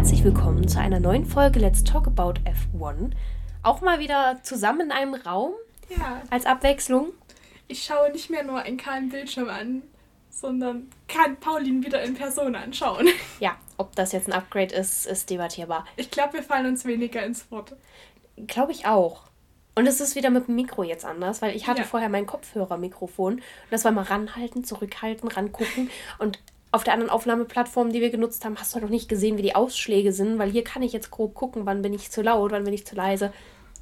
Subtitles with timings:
[0.00, 3.10] Herzlich willkommen zu einer neuen Folge Let's Talk About F1.
[3.62, 5.52] Auch mal wieder zusammen in einem Raum.
[5.90, 6.22] Ja.
[6.30, 7.08] Als Abwechslung.
[7.68, 9.82] Ich schaue nicht mehr nur einen kahlen Bildschirm an,
[10.30, 13.08] sondern kann Pauline wieder in Person anschauen.
[13.40, 15.84] Ja, ob das jetzt ein Upgrade ist, ist debattierbar.
[15.96, 17.76] Ich glaube, wir fallen uns weniger ins Wort.
[18.46, 19.24] Glaube ich auch.
[19.74, 21.86] Und es ist wieder mit dem Mikro jetzt anders, weil ich hatte Ja.
[21.86, 26.38] vorher mein Kopfhörermikrofon und das war mal ranhalten, zurückhalten, rangucken und
[26.72, 29.54] auf der anderen Aufnahmeplattform, die wir genutzt haben, hast du noch nicht gesehen, wie die
[29.54, 32.64] Ausschläge sind, weil hier kann ich jetzt grob gucken, wann bin ich zu laut, wann
[32.64, 33.32] bin ich zu leise.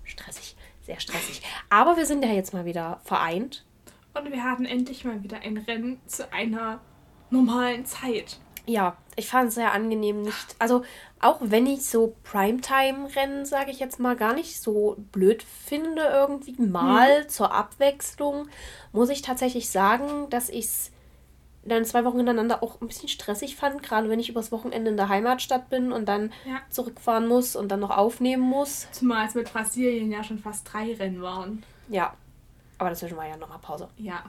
[0.05, 1.43] Stressig, sehr stressig.
[1.69, 3.65] Aber wir sind ja jetzt mal wieder vereint.
[4.15, 6.81] Und wir hatten endlich mal wieder ein Rennen zu einer
[7.31, 8.39] normalen Zeit.
[8.65, 10.57] Ja, ich fand es sehr angenehm, nicht.
[10.59, 10.83] Also,
[11.21, 16.55] auch wenn ich so Primetime-Rennen, sage ich jetzt mal, gar nicht so blöd finde, irgendwie
[16.61, 18.49] mal zur Abwechslung,
[18.93, 20.91] muss ich tatsächlich sagen, dass ich es
[21.65, 24.97] dann zwei Wochen hintereinander auch ein bisschen stressig fand, gerade wenn ich übers Wochenende in
[24.97, 26.61] der Heimatstadt bin und dann Ja.
[26.71, 28.87] zurückfahren muss und dann noch aufnehmen muss.
[28.93, 31.63] Zumal es mit Brasilien ja schon fast drei Rennen waren.
[31.89, 32.15] Ja,
[32.79, 33.89] aber dazwischen war ja nochmal Pause.
[33.97, 34.23] Ja.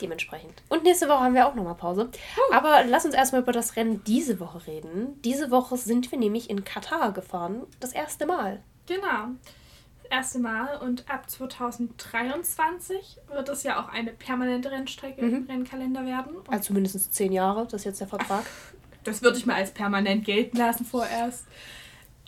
[0.00, 0.62] Dementsprechend.
[0.68, 2.08] Und nächste Woche haben wir auch nochmal Pause.
[2.52, 5.20] Aber lass uns erstmal über das Rennen diese Woche reden.
[5.24, 7.62] Diese Woche sind wir nämlich in Katar gefahren.
[7.80, 8.60] Das erste Mal.
[8.86, 9.30] Genau.
[10.10, 16.36] Erste Mal und ab 2023 wird es ja auch eine permanente Rennstrecke im Rennkalender werden.
[16.36, 18.44] Und Also mindestens zehn Jahre, das ist jetzt der Vertrag.
[19.04, 21.46] Das würde ich mal als permanent gelten lassen vorerst.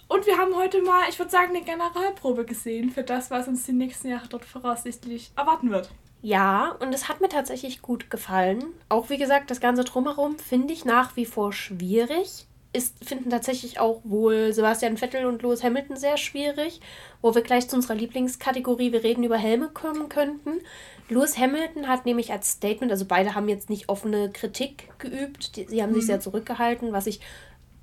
[0.08, 3.64] Und wir haben heute mal, ich würde sagen, eine Generalprobe gesehen für das, was uns
[3.64, 5.90] die nächsten Jahre dort voraussichtlich erwarten wird.
[6.22, 8.64] Ja, und es hat mir tatsächlich gut gefallen.
[8.88, 12.46] Auch wie gesagt, das Ganze drumherum finde ich nach wie vor schwierig.
[12.72, 16.80] Ist, finden tatsächlich auch wohl Sebastian Vettel und Lewis Hamilton sehr schwierig,
[17.20, 20.60] wo wir gleich zu unserer Lieblingskategorie, wir reden über Helme kommen könnten.
[21.08, 25.66] Lewis Hamilton hat nämlich als Statement, also beide haben jetzt nicht offene Kritik geübt, die,
[25.66, 27.20] sie haben sich sehr zurückgehalten, was ich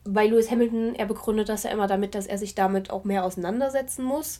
[0.05, 3.25] bei Lewis Hamilton, er begründet das ja immer damit, dass er sich damit auch mehr
[3.25, 4.39] auseinandersetzen muss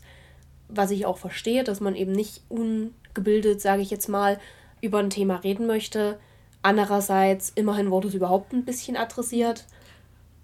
[0.69, 4.39] was ich auch verstehe, dass man eben nicht ungebildet, sage ich jetzt mal,
[4.81, 6.19] über ein Thema reden möchte.
[6.61, 9.65] Andererseits, immerhin wurde es überhaupt ein bisschen adressiert.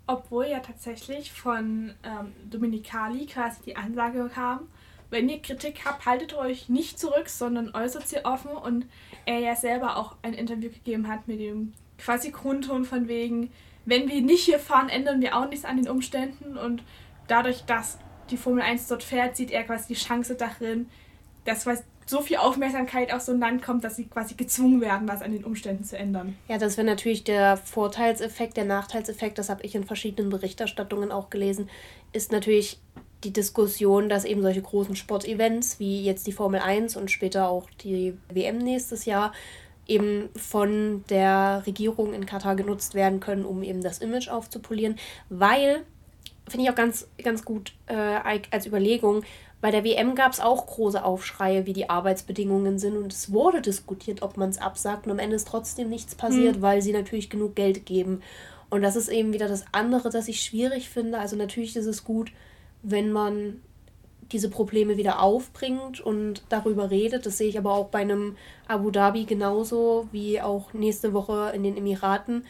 [0.05, 4.67] Obwohl ja tatsächlich von ähm, Dominicali quasi die Ansage kam,
[5.13, 8.51] wenn ihr Kritik habt, haltet euch nicht zurück, sondern äußert sie offen.
[8.51, 8.87] Und
[9.25, 13.51] er ja selber auch ein Interview gegeben hat mit dem quasi Grundton von wegen,
[13.85, 16.57] wenn wir nicht hier fahren, ändern wir auch nichts an den Umständen.
[16.57, 16.83] Und
[17.27, 17.99] dadurch, dass
[18.31, 20.89] die Formel 1 dort fährt, sieht er quasi die Chance darin,
[21.45, 25.07] dass quasi so viel Aufmerksamkeit auf so ein Land kommt, dass sie quasi gezwungen werden,
[25.07, 26.35] was an den Umständen zu ändern.
[26.47, 31.29] Ja, das wäre natürlich der Vorteilseffekt, der Nachteilseffekt, das habe ich in verschiedenen Berichterstattungen auch
[31.29, 31.69] gelesen,
[32.11, 32.79] ist natürlich
[33.23, 37.69] die Diskussion, dass eben solche großen Sportevents wie jetzt die Formel 1 und später auch
[37.81, 39.31] die WM nächstes Jahr
[39.87, 44.97] eben von der Regierung in Katar genutzt werden können, um eben das Image aufzupolieren,
[45.29, 45.83] weil
[46.47, 49.23] finde ich auch ganz, ganz gut äh, als Überlegung.
[49.63, 52.97] Bei der WM gab es auch große Aufschreie, wie die Arbeitsbedingungen sind.
[52.97, 55.05] Und es wurde diskutiert, ob man es absagt.
[55.05, 58.21] Und am Ende ist trotzdem nichts passiert, weil sie natürlich genug Geld geben.
[58.69, 61.17] Und das ist eben wieder das andere, das ich schwierig finde.
[61.17, 62.33] Also natürlich ist es gut,
[62.81, 63.61] wenn man
[64.33, 67.25] diese Probleme wieder aufbringt und darüber redet.
[67.25, 68.35] Das sehe ich aber auch bei einem
[68.67, 72.43] Abu Dhabi genauso wie auch nächste Woche in den Emiraten.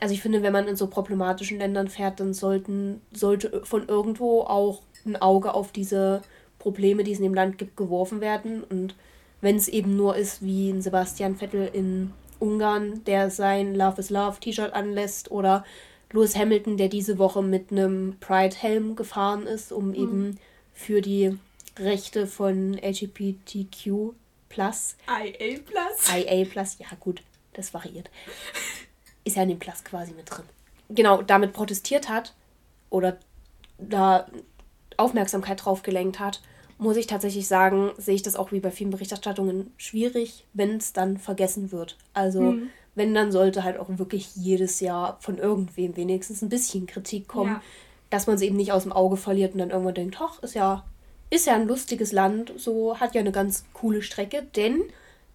[0.00, 4.40] Also ich finde, wenn man in so problematischen Ländern fährt, dann sollten, sollte von irgendwo
[4.40, 6.22] auch ein Auge auf diese
[6.66, 8.64] Probleme, die es in dem Land gibt, geworfen werden.
[8.64, 8.96] Und
[9.40, 14.10] wenn es eben nur ist, wie ein Sebastian Vettel in Ungarn, der sein Love is
[14.10, 15.64] Love T-Shirt anlässt, oder
[16.10, 20.38] Lewis Hamilton, der diese Woche mit einem Pride-Helm gefahren ist, um eben
[20.74, 21.38] für die
[21.78, 24.14] Rechte von LGBTQ
[24.48, 26.14] plus, IA Plus.
[26.16, 27.22] IA plus, ja gut,
[27.52, 28.10] das variiert
[29.26, 30.44] ist ja in dem Plus quasi mit drin.
[30.88, 32.32] Genau, damit protestiert hat
[32.88, 33.18] oder
[33.78, 34.26] da
[34.96, 36.40] Aufmerksamkeit drauf gelenkt hat,
[36.78, 40.92] muss ich tatsächlich sagen, sehe ich das auch wie bei vielen Berichterstattungen schwierig, wenn es
[40.92, 41.96] dann vergessen wird.
[42.12, 42.56] Also,
[42.94, 47.52] wenn, dann sollte halt auch wirklich jedes Jahr von irgendwem wenigstens ein bisschen Kritik kommen,
[47.52, 47.62] Ja.
[48.10, 50.54] dass man es eben nicht aus dem Auge verliert und dann irgendwann denkt, ach, ist
[50.54, 50.84] ja,
[51.30, 54.82] ist ja ein lustiges Land, so hat ja eine ganz coole Strecke, denn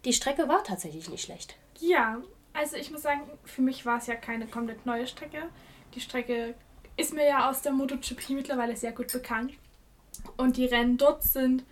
[0.05, 1.55] die Strecke war tatsächlich nicht schlecht.
[1.79, 2.17] Ja,
[2.53, 5.43] also ich muss sagen, für mich war es ja keine komplett neue Strecke.
[5.95, 6.53] Die Strecke
[6.97, 9.53] ist mir ja aus der MotoGP mittlerweile sehr gut bekannt.
[10.37, 11.63] Und die Rennen dort sind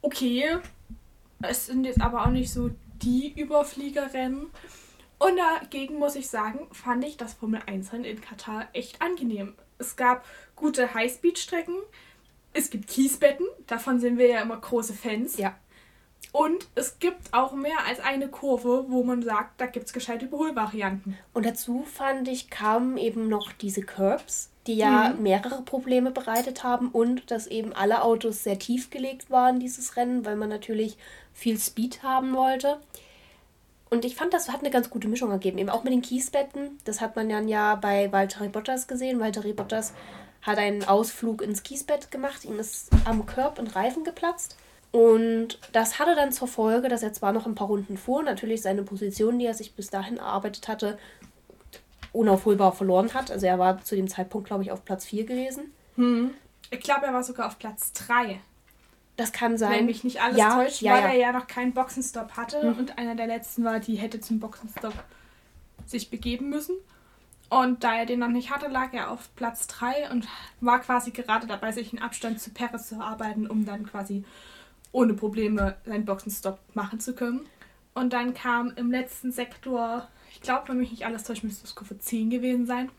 [0.00, 0.58] okay.
[1.42, 2.70] Es sind jetzt aber auch nicht so
[3.02, 4.46] die Überfliegerrennen.
[5.18, 9.54] Und dagegen muss ich sagen, fand ich das Formel 1-Rennen in Katar echt angenehm.
[9.78, 10.24] Es gab
[10.56, 11.76] gute Highspeed-Strecken.
[12.52, 13.46] Es gibt Kiesbetten.
[13.66, 15.36] Davon sind wir ja immer große Fans.
[15.36, 15.56] Ja.
[16.32, 20.26] Und es gibt auch mehr als eine Kurve, wo man sagt, da gibt es gescheite
[20.26, 21.18] Überholvarianten.
[21.34, 25.22] Und dazu fand ich, kamen eben noch diese Curbs, die ja mhm.
[25.22, 30.24] mehrere Probleme bereitet haben und dass eben alle Autos sehr tief gelegt waren, dieses Rennen,
[30.24, 30.96] weil man natürlich
[31.32, 32.78] viel Speed haben wollte.
[33.90, 35.58] Und ich fand, das hat eine ganz gute Mischung ergeben.
[35.58, 36.78] Eben auch mit den Kiesbetten.
[36.84, 39.20] Das hat man dann ja bei Valtteri Bottas gesehen.
[39.20, 39.92] Valtteri Bottas
[40.40, 42.44] hat einen Ausflug ins Kiesbett gemacht.
[42.46, 44.56] Ihm ist am Körb ein Reifen geplatzt.
[44.92, 48.60] Und das hatte dann zur Folge, dass er zwar noch ein paar Runden fuhr, natürlich
[48.60, 50.98] seine Position, die er sich bis dahin erarbeitet hatte,
[52.12, 53.30] unaufholbar verloren hat.
[53.30, 55.72] Also er war zu dem Zeitpunkt, glaube ich, auf Platz 4 gewesen.
[55.96, 56.30] Hm.
[56.70, 58.40] Ich glaube, er war sogar auf Platz 3.
[59.16, 59.72] Das kann sein.
[59.72, 61.08] Wenn mich nicht alles ja, täuscht, ja, weil ja.
[61.08, 62.78] er ja noch keinen Boxenstopp hatte mhm.
[62.78, 64.94] und einer der letzten war, die hätte zum Boxenstopp
[65.86, 66.76] sich begeben müssen.
[67.50, 70.26] Und da er den noch nicht hatte, lag er auf Platz 3 und
[70.62, 74.24] war quasi gerade dabei, sich einen Abstand zu Perez zu erarbeiten, um dann quasi
[74.90, 77.46] ohne Probleme seinen Boxenstopp machen zu können.
[77.92, 81.74] Und dann kam im letzten Sektor, ich glaube, wenn mich nicht alles täuscht, müsste es
[81.74, 82.90] Kurve 10 gewesen sein,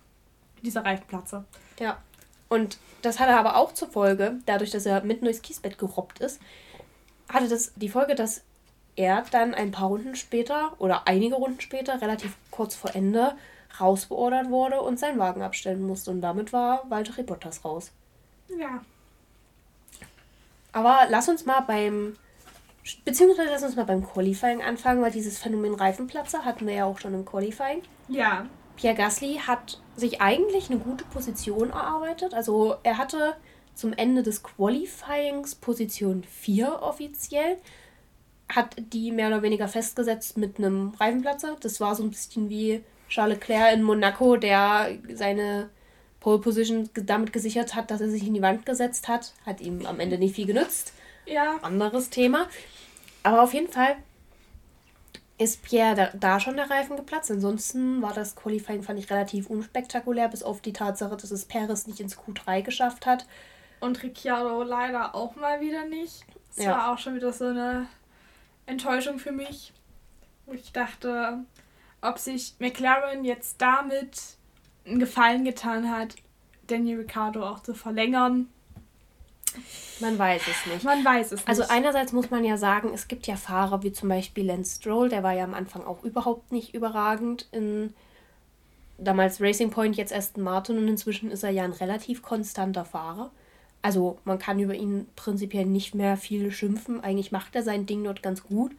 [0.62, 1.46] dieser Reifenplatzer.
[1.80, 1.98] Ja.
[2.48, 6.40] Und das hatte aber auch zur Folge, dadurch, dass er mitten durchs Kiesbett gerobbt ist,
[7.28, 8.44] hatte das die Folge, dass
[8.96, 13.36] er dann ein paar Runden später oder einige Runden später, relativ kurz vor Ende,
[13.80, 16.12] rausbeordert wurde und seinen Wagen abstellen musste.
[16.12, 17.92] Und damit war Walter Bottas raus.
[18.56, 18.84] Ja.
[20.72, 22.16] Aber lass uns mal beim.
[23.06, 27.00] Beziehungsweise lass uns mal beim Qualifying anfangen, weil dieses Phänomen Reifenplatzer hatten wir ja auch
[27.00, 27.82] schon im Qualifying.
[28.10, 28.48] Ja.
[28.76, 32.34] Pierre Gasly hat sich eigentlich eine gute Position erarbeitet.
[32.34, 33.36] Also er hatte
[33.76, 37.58] zum Ende des Qualifyings Position 4 offiziell.
[38.50, 41.56] Hat die mehr oder weniger festgesetzt mit einem Reifenplatzer.
[41.62, 45.70] Das war so ein bisschen wie Charles Leclerc in Monaco, der seine
[46.20, 49.34] Pole Position damit gesichert hat, dass er sich in die Wand gesetzt hat.
[49.46, 50.94] Hat ihm am Ende nicht viel genützt.
[51.26, 51.58] Ja.
[51.62, 52.48] Anderes Thema.
[53.24, 53.96] Aber auf jeden Fall
[55.38, 57.32] ist Pierre da, da, schon der Reifen geplatzt.
[57.32, 61.88] Ansonsten war das Qualifying, fand ich, relativ unspektakulär, bis auf die Tatsache, dass es Perez
[61.88, 63.26] nicht ins Q3 geschafft hat.
[63.80, 66.26] Und Ricciardo leider auch mal wieder nicht.
[66.56, 66.72] Das ja.
[66.72, 67.88] war auch schon wieder so eine
[68.66, 69.74] Enttäuschung für mich.
[70.46, 71.40] Wo ich dachte,
[72.02, 74.38] ob sich McLaren jetzt damit
[74.86, 76.16] einen Gefallen getan hat,
[76.68, 78.50] Daniel Ricciardo auch zu verlängern.
[80.00, 80.84] Man weiß es nicht.
[80.84, 81.72] Man weiß es also nicht.
[81.72, 85.10] Also einerseits muss man ja sagen, es gibt ja Fahrer wie zum Beispiel Lance Stroll,
[85.10, 87.94] der war ja am Anfang auch überhaupt nicht überragend in
[88.98, 93.32] damals Racing Point, jetzt Aston Martin und inzwischen ist er ja ein relativ konstanter Fahrer.
[93.82, 97.04] Also man kann über ihn prinzipiell nicht mehr viel schimpfen.
[97.04, 98.72] Eigentlich macht er sein Ding dort ganz gut.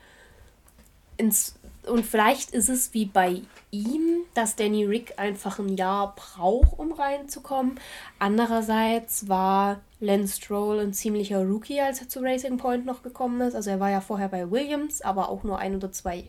[1.17, 1.57] Ins
[1.87, 6.93] und vielleicht ist es wie bei ihm, dass Danny Rick einfach ein Jahr braucht, um
[6.93, 7.79] reinzukommen.
[8.19, 13.55] Andererseits war Lance Stroll ein ziemlicher Rookie, als er zu Racing Point noch gekommen ist.
[13.55, 16.25] Also er war ja vorher bei Williams, aber auch nur ein oder zwei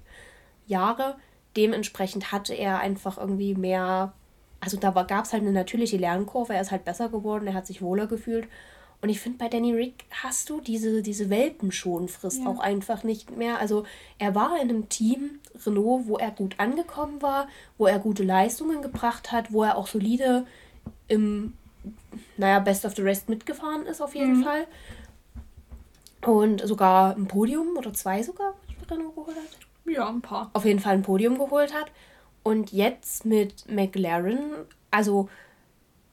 [0.65, 1.15] Jahre.
[1.55, 4.13] Dementsprechend hatte er einfach irgendwie mehr.
[4.59, 6.53] Also da gab es halt eine natürliche Lernkurve.
[6.53, 8.47] Er ist halt besser geworden, er hat sich wohler gefühlt.
[9.01, 12.47] Und ich finde, bei Danny Rick hast du diese, diese Welpenschonfrist ja.
[12.49, 13.59] auch einfach nicht mehr.
[13.59, 13.85] Also
[14.17, 18.81] er war in einem Team, Renault, wo er gut angekommen war, wo er gute Leistungen
[18.81, 20.45] gebracht hat, wo er auch solide
[21.07, 21.53] im,
[22.37, 24.43] naja, Best of the Rest mitgefahren ist auf jeden mhm.
[24.43, 24.67] Fall.
[26.25, 28.55] Und sogar ein Podium oder zwei sogar
[28.89, 29.93] Renault geholt hat.
[29.93, 30.49] Ja, ein paar.
[30.53, 31.91] Auf jeden Fall ein Podium geholt hat.
[32.43, 34.39] Und jetzt mit McLaren,
[34.91, 35.29] also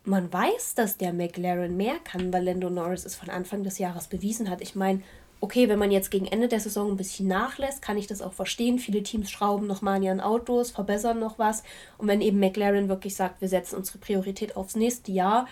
[0.04, 4.08] man weiß, dass der McLaren mehr kann, weil Lando Norris es von Anfang des Jahres
[4.08, 4.60] bewiesen hat.
[4.60, 5.02] Ich meine,
[5.40, 8.32] okay, wenn man jetzt gegen Ende der Saison ein bisschen nachlässt, kann ich das auch
[8.32, 8.78] verstehen.
[8.78, 11.62] Viele Teams schrauben nochmal an ihren Autos, verbessern noch was.
[11.98, 15.46] Und wenn eben McLaren wirklich sagt, wir setzen unsere Priorität aufs nächste Jahr,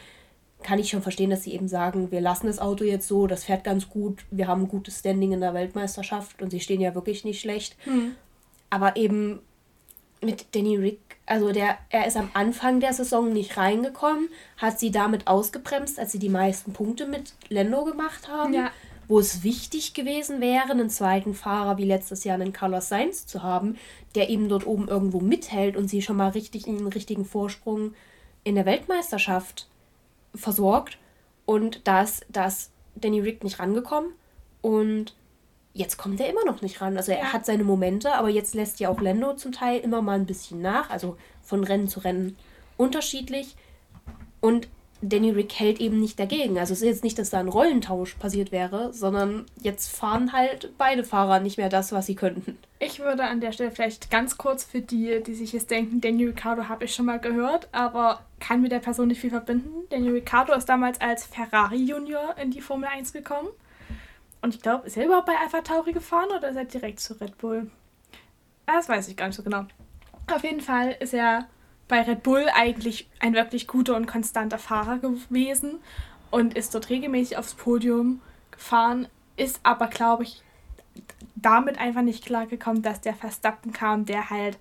[0.63, 3.45] kann ich schon verstehen, dass sie eben sagen, wir lassen das Auto jetzt so, das
[3.45, 6.95] fährt ganz gut, wir haben ein gutes Standing in der Weltmeisterschaft und sie stehen ja
[6.95, 7.77] wirklich nicht schlecht.
[7.87, 8.15] Mhm.
[8.69, 9.41] Aber eben
[10.21, 14.91] mit Danny Rick, also der, er ist am Anfang der Saison nicht reingekommen, hat sie
[14.91, 18.55] damit ausgebremst, als sie die meisten Punkte mit Lando gemacht haben.
[18.55, 18.71] Ja.
[19.09, 23.43] Wo es wichtig gewesen wäre, einen zweiten Fahrer wie letztes Jahr einen Carlos Sainz zu
[23.43, 23.77] haben,
[24.15, 27.95] der eben dort oben irgendwo mithält und sie schon mal richtig in den richtigen Vorsprung
[28.45, 29.70] in der Weltmeisterschaft
[30.35, 30.99] versorgt.
[31.47, 34.13] Und da ist, da ist Danny Rick nicht rangekommen.
[34.63, 35.15] Und
[35.73, 36.97] jetzt kommt er immer noch nicht ran.
[36.97, 40.19] Also er hat seine Momente, aber jetzt lässt ja auch Lando zum Teil immer mal
[40.19, 42.37] ein bisschen nach, also von Rennen zu Rennen
[42.77, 43.57] unterschiedlich.
[44.41, 44.69] Und
[45.03, 46.59] Danny Rick hält eben nicht dagegen.
[46.59, 50.73] Also es ist jetzt nicht, dass da ein Rollentausch passiert wäre, sondern jetzt fahren halt
[50.77, 52.59] beide Fahrer nicht mehr das, was sie könnten.
[52.79, 56.27] Ich würde an der Stelle vielleicht ganz kurz für die, die sich jetzt denken, Danny
[56.27, 59.87] Ricciardo habe ich schon mal gehört, aber kann mit der Person nicht viel verbinden.
[59.89, 63.49] Danny Ricciardo ist damals als Ferrari Junior in die Formel 1 gekommen
[64.43, 67.19] Und ich glaube, ist er überhaupt bei Alpha Tauri gefahren oder ist er direkt zu
[67.21, 67.71] Red Bull?
[68.67, 69.65] Das weiß ich gar nicht so genau.
[70.33, 71.49] Auf jeden Fall ist er
[71.91, 75.81] bei Red Bull eigentlich ein wirklich guter und konstanter Fahrer gewesen
[76.31, 80.43] und ist dort regelmäßig aufs Podium gefahren, ist aber, glaube ich,
[81.35, 84.59] damit einfach nicht klargekommen, dass der Verstappen kam, der halt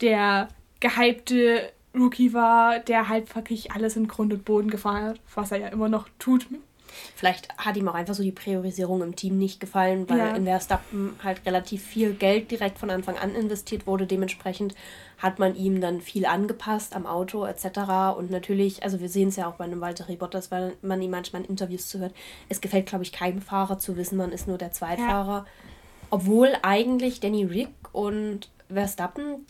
[0.00, 0.48] der
[0.80, 5.58] gehypte Rookie war, der halt wirklich alles in Grund und Boden gefahren hat, was er
[5.58, 6.48] ja immer noch tut.
[7.14, 10.34] Vielleicht hat ihm auch einfach so die Priorisierung im Team nicht gefallen, weil ja.
[10.34, 14.06] in Verstappen halt relativ viel Geld direkt von Anfang an investiert wurde.
[14.06, 14.74] Dementsprechend
[15.18, 18.16] hat man ihm dann viel angepasst am Auto etc.
[18.16, 21.10] Und natürlich, also wir sehen es ja auch bei einem Walter Bottas, weil man ihm
[21.10, 22.14] manchmal in Interviews zuhört.
[22.48, 25.38] Es gefällt, glaube ich, keinem Fahrer zu wissen, man ist nur der Zweitfahrer.
[25.38, 25.46] Ja.
[26.10, 29.46] Obwohl eigentlich Danny Rick und Verstappen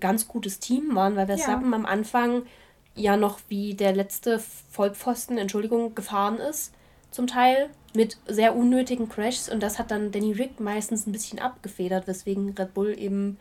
[0.00, 1.76] ganz gutes Team waren, weil Verstappen ja.
[1.76, 2.42] am Anfang
[2.94, 4.38] ja noch wie der letzte
[4.70, 6.72] Vollpfosten, Entschuldigung, gefahren ist,
[7.10, 11.38] zum Teil mit sehr unnötigen Crashs und das hat dann Danny Rick meistens ein bisschen
[11.38, 13.38] abgefedert, weswegen Red Bull eben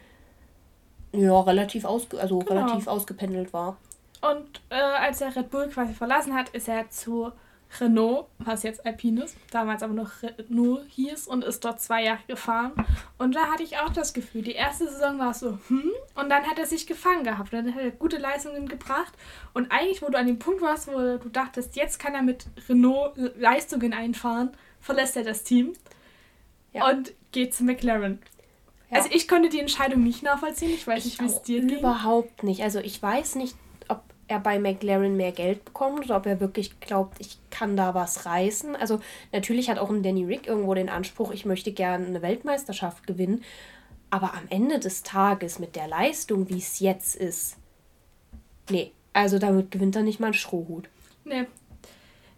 [1.11, 2.61] ja relativ, ausge also genau.
[2.61, 3.77] relativ ausgependelt war.
[4.21, 7.31] Und äh, als er Red Bull quasi verlassen hat, ist er zu
[7.79, 12.19] Renault, was jetzt Alpine ist, damals aber noch Renault hieß und ist dort zwei Jahre
[12.27, 12.71] gefahren.
[13.17, 16.29] Und da hatte ich auch das Gefühl, die erste Saison war es so, hm, und
[16.29, 17.53] dann hat er sich gefangen gehabt.
[17.53, 19.13] Und dann hat er gute Leistungen gebracht.
[19.53, 22.45] Und eigentlich, wo du an dem Punkt warst, wo du dachtest, jetzt kann er mit
[22.69, 25.73] Renault Leistungen einfahren, verlässt er das Team
[26.73, 26.89] ja.
[26.89, 28.19] und geht zu McLaren.
[28.89, 28.97] Ja.
[28.97, 30.71] Also ich konnte die Entscheidung nicht nachvollziehen.
[30.71, 31.79] Ich weiß ich nicht, wie es dir ging.
[31.79, 32.63] Überhaupt nicht.
[32.63, 33.55] Also ich weiß nicht,
[34.27, 38.25] er bei McLaren mehr Geld bekommt oder ob er wirklich glaubt, ich kann da was
[38.25, 38.75] reißen.
[38.75, 38.99] Also
[39.31, 43.43] natürlich hat auch ein Danny Rick irgendwo den Anspruch, ich möchte gerne eine Weltmeisterschaft gewinnen.
[44.09, 47.57] Aber am Ende des Tages mit der Leistung, wie es jetzt ist,
[48.69, 50.89] nee, also damit gewinnt er nicht mal einen Strohhut.
[51.25, 51.45] Nee,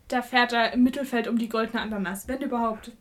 [0.07, 2.91] da fährt er im Mittelfeld um die goldene Ananas, wenn überhaupt.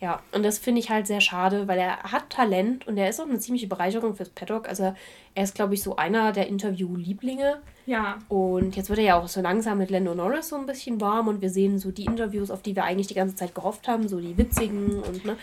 [0.00, 3.20] Ja, und das finde ich halt sehr schade, weil er hat Talent und er ist
[3.20, 4.68] auch eine ziemliche Bereicherung fürs Paddock.
[4.68, 4.94] Also
[5.34, 7.58] er ist, glaube ich, so einer der Interview-Lieblinge.
[7.84, 8.18] Ja.
[8.28, 11.26] Und jetzt wird er ja auch so langsam mit Lando Norris so ein bisschen warm
[11.26, 14.06] und wir sehen so die Interviews, auf die wir eigentlich die ganze Zeit gehofft haben,
[14.06, 15.36] so die witzigen und ne.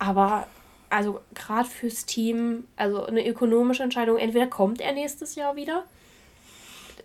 [0.00, 0.48] Aber
[0.88, 5.84] also gerade fürs Team, also eine ökonomische Entscheidung, entweder kommt er nächstes Jahr wieder,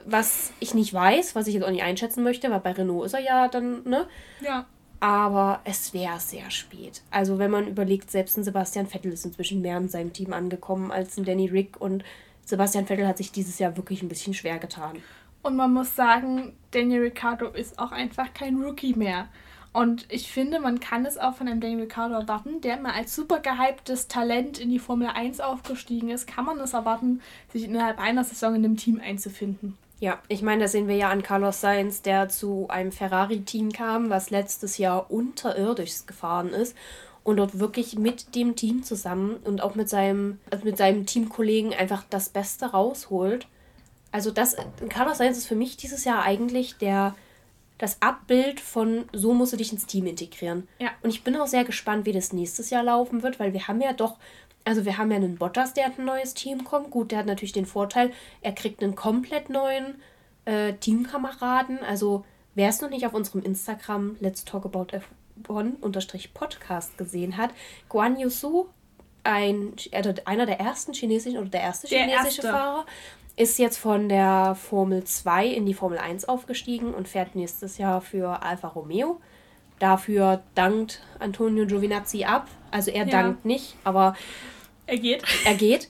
[0.05, 3.13] was ich nicht weiß, was ich jetzt auch nicht einschätzen möchte, weil bei Renault ist
[3.13, 4.07] er ja dann, ne?
[4.41, 4.65] Ja.
[4.99, 7.01] Aber es wäre sehr spät.
[7.11, 10.91] Also wenn man überlegt, selbst ein Sebastian Vettel ist inzwischen mehr in seinem Team angekommen
[10.91, 12.03] als ein Danny Rick und
[12.45, 15.01] Sebastian Vettel hat sich dieses Jahr wirklich ein bisschen schwer getan.
[15.41, 19.27] Und man muss sagen, Daniel Ricciardo ist auch einfach kein Rookie mehr.
[19.73, 23.13] Und ich finde, man kann es auch von einem Daniel Ricciardo erwarten, der mal als
[23.13, 27.21] super gehyptes Talent in die Formel 1 aufgestiegen ist, kann man es erwarten,
[27.51, 29.77] sich innerhalb einer Saison in einem Team einzufinden.
[29.99, 34.09] Ja, ich meine, das sehen wir ja an Carlos Sainz, der zu einem Ferrari-Team kam,
[34.09, 36.75] was letztes Jahr unterirdisch gefahren ist
[37.23, 41.73] und dort wirklich mit dem Team zusammen und auch mit seinem, also mit seinem Teamkollegen
[41.73, 43.47] einfach das Beste rausholt.
[44.11, 44.55] Also das,
[44.89, 47.15] Carlos Sainz ist für mich dieses Jahr eigentlich der,
[47.77, 50.67] das Abbild von so musst du dich ins Team integrieren.
[50.77, 50.89] Ja.
[51.01, 53.81] Und ich bin auch sehr gespannt, wie das nächstes Jahr laufen wird, weil wir haben
[53.81, 54.17] ja doch
[54.65, 56.89] also wir haben ja einen Bottas, der hat ein neues Team kommt.
[56.89, 60.01] Gut, der hat natürlich den Vorteil, er kriegt einen komplett neuen
[60.45, 61.79] äh, Teamkameraden.
[61.87, 64.87] Also wer es noch nicht auf unserem Instagram Let's Talk About
[65.43, 67.51] F1-Podcast gesehen hat,
[67.89, 68.65] Guan Yusu,
[69.23, 72.51] ein, also einer der ersten chinesischen oder der erste der chinesische erste.
[72.51, 72.85] Fahrer,
[73.37, 78.01] ist jetzt von der Formel 2 in die Formel 1 aufgestiegen und fährt nächstes Jahr
[78.01, 79.19] für Alfa Romeo.
[79.79, 82.47] Dafür dankt Antonio Giovinazzi ab.
[82.71, 83.11] Also er ja.
[83.11, 84.15] dankt nicht, aber
[84.87, 85.23] er geht.
[85.45, 85.89] Er geht.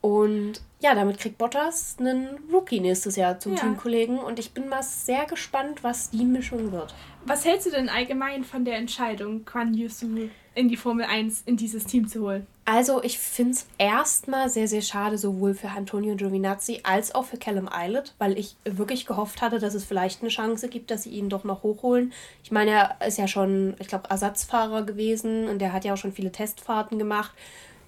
[0.00, 3.60] Und ja, damit kriegt Bottas einen Rookie nächstes Jahr zum ja.
[3.60, 4.18] Teamkollegen.
[4.18, 6.92] Und ich bin mal sehr gespannt, was die Mischung wird.
[7.24, 11.56] Was hältst du denn allgemein von der Entscheidung, Quan Yusu in die Formel 1 in
[11.56, 12.46] dieses Team zu holen?
[12.64, 17.36] Also, ich finde es erstmal sehr, sehr schade, sowohl für Antonio Giovinazzi als auch für
[17.36, 21.10] Callum Eilert, weil ich wirklich gehofft hatte, dass es vielleicht eine Chance gibt, dass sie
[21.10, 22.12] ihn doch noch hochholen.
[22.42, 25.96] Ich meine, er ist ja schon, ich glaube, Ersatzfahrer gewesen und er hat ja auch
[25.96, 27.32] schon viele Testfahrten gemacht.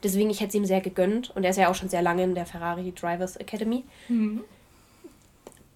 [0.05, 1.35] Deswegen, ich hätte es ihm sehr gegönnt.
[1.35, 3.85] Und er ist ja auch schon sehr lange in der Ferrari Drivers Academy.
[4.09, 4.45] Mhm.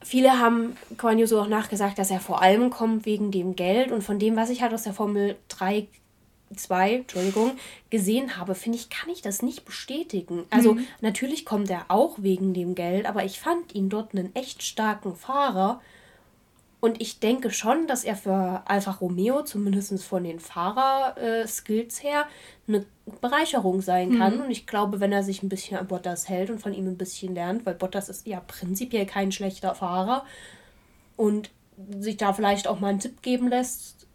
[0.05, 3.91] Viele haben Quan so auch nachgesagt, dass er vor allem kommt wegen dem Geld.
[3.91, 5.89] Und von dem, was ich halt aus der Formel 3
[6.57, 7.53] 2, Entschuldigung,
[7.91, 10.45] gesehen habe, finde ich, kann ich das nicht bestätigen.
[10.51, 10.87] Also mhm.
[11.01, 15.15] natürlich kommt er auch wegen dem Geld, aber ich fand ihn dort einen echt starken
[15.15, 15.81] Fahrer.
[16.81, 22.27] Und ich denke schon, dass er für Alfa Romeo, zumindest von den Fahrer-Skills her,
[22.69, 22.85] eine
[23.21, 24.37] Bereicherung sein kann.
[24.37, 24.43] Mhm.
[24.43, 26.99] Und ich glaube, wenn er sich ein bisschen an Bottas hält und von ihm ein
[26.99, 30.25] bisschen lernt, weil Bottas ist ja prinzipiell kein schlechter Fahrer
[31.17, 31.51] und
[31.99, 34.07] sich da vielleicht auch mal einen Tipp geben lässt,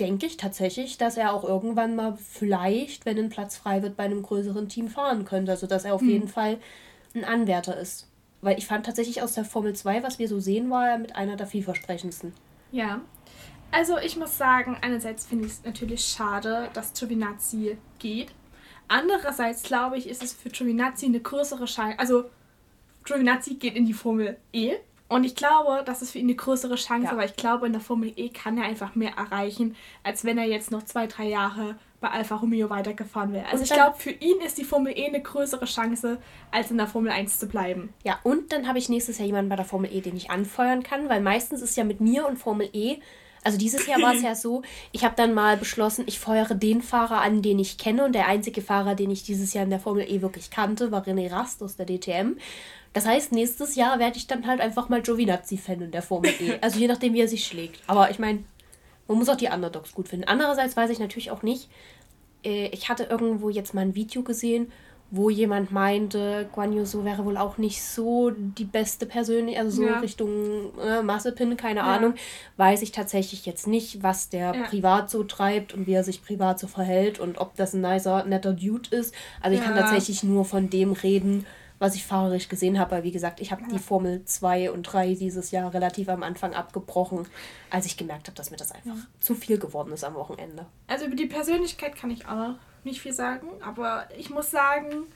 [0.00, 4.04] denke ich tatsächlich, dass er auch irgendwann mal vielleicht, wenn ein Platz frei wird, bei
[4.04, 5.52] einem größeren Team fahren könnte.
[5.52, 6.10] Also dass er auf hm.
[6.10, 6.58] jeden Fall
[7.14, 8.08] ein Anwärter ist.
[8.44, 11.16] Weil ich fand tatsächlich aus der Formel 2, was wir so sehen, war er mit
[11.16, 12.34] einer der vielversprechendsten.
[12.72, 13.00] Ja.
[13.70, 18.32] Also ich muss sagen, einerseits finde ich es natürlich schade, dass Giovinazzi geht.
[18.86, 21.98] Andererseits glaube ich, ist es für Giovinazzi eine größere Chance.
[21.98, 22.24] Also
[23.04, 24.74] Giovinazzi geht in die Formel E.
[25.08, 27.16] Und ich glaube, das ist für ihn eine größere Chance, ja.
[27.16, 30.46] weil ich glaube, in der Formel E kann er einfach mehr erreichen, als wenn er
[30.46, 33.46] jetzt noch zwei, drei Jahre bei Alfa Romeo weitergefahren wäre.
[33.46, 36.18] Also ich glaube, für ihn ist die Formel E eine größere Chance,
[36.50, 37.94] als in der Formel 1 zu bleiben.
[38.04, 40.82] Ja, und dann habe ich nächstes Jahr jemanden bei der Formel E, den ich anfeuern
[40.82, 42.98] kann, weil meistens ist ja mit mir und Formel E
[43.44, 46.80] also dieses Jahr war es ja so, ich habe dann mal beschlossen, ich feuere den
[46.80, 48.04] Fahrer an, den ich kenne.
[48.04, 51.06] Und der einzige Fahrer, den ich dieses Jahr in der Formel E wirklich kannte, war
[51.06, 52.38] René Rast aus der DTM.
[52.94, 56.54] Das heißt, nächstes Jahr werde ich dann halt einfach mal Giovinazzi-Fan in der Formel E.
[56.62, 57.80] Also je nachdem, wie er sich schlägt.
[57.86, 58.44] Aber ich meine,
[59.08, 60.26] man muss auch die Underdogs gut finden.
[60.26, 61.68] Andererseits weiß ich natürlich auch nicht,
[62.44, 64.72] äh, ich hatte irgendwo jetzt mal ein Video gesehen,
[65.10, 69.86] wo jemand meinte, Guan Yu wäre wohl auch nicht so die beste Persönlichkeit, also so
[69.86, 70.00] ja.
[70.00, 71.86] Richtung äh, Massepin, keine ja.
[71.86, 72.14] Ahnung,
[72.56, 74.62] weiß ich tatsächlich jetzt nicht, was der ja.
[74.64, 78.24] privat so treibt und wie er sich privat so verhält und ob das ein nicer,
[78.24, 79.14] netter Dude ist.
[79.40, 81.46] Also ich kann tatsächlich nur von dem reden,
[81.78, 82.92] was ich fahrerisch gesehen habe.
[82.92, 86.54] Weil, wie gesagt, ich habe die Formel 2 und 3 dieses Jahr relativ am Anfang
[86.54, 87.26] abgebrochen,
[87.70, 89.06] als ich gemerkt habe, dass mir das einfach ja.
[89.20, 90.66] zu viel geworden ist am Wochenende.
[90.86, 92.54] Also über die Persönlichkeit kann ich auch
[92.84, 95.06] nicht viel sagen, aber ich muss sagen,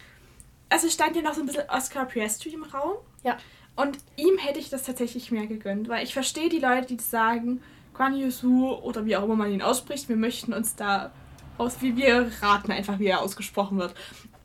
[0.69, 2.97] also stand hier noch so ein bisschen Oscar Piastri im Raum.
[3.23, 3.37] Ja.
[3.77, 7.63] Und ihm hätte ich das tatsächlich mehr gegönnt, weil ich verstehe die Leute, die sagen,
[7.95, 11.13] Guan Yusu oder wie auch immer man ihn ausspricht, wir möchten uns da
[11.59, 13.95] aus, wie wir raten einfach, wie er ausgesprochen wird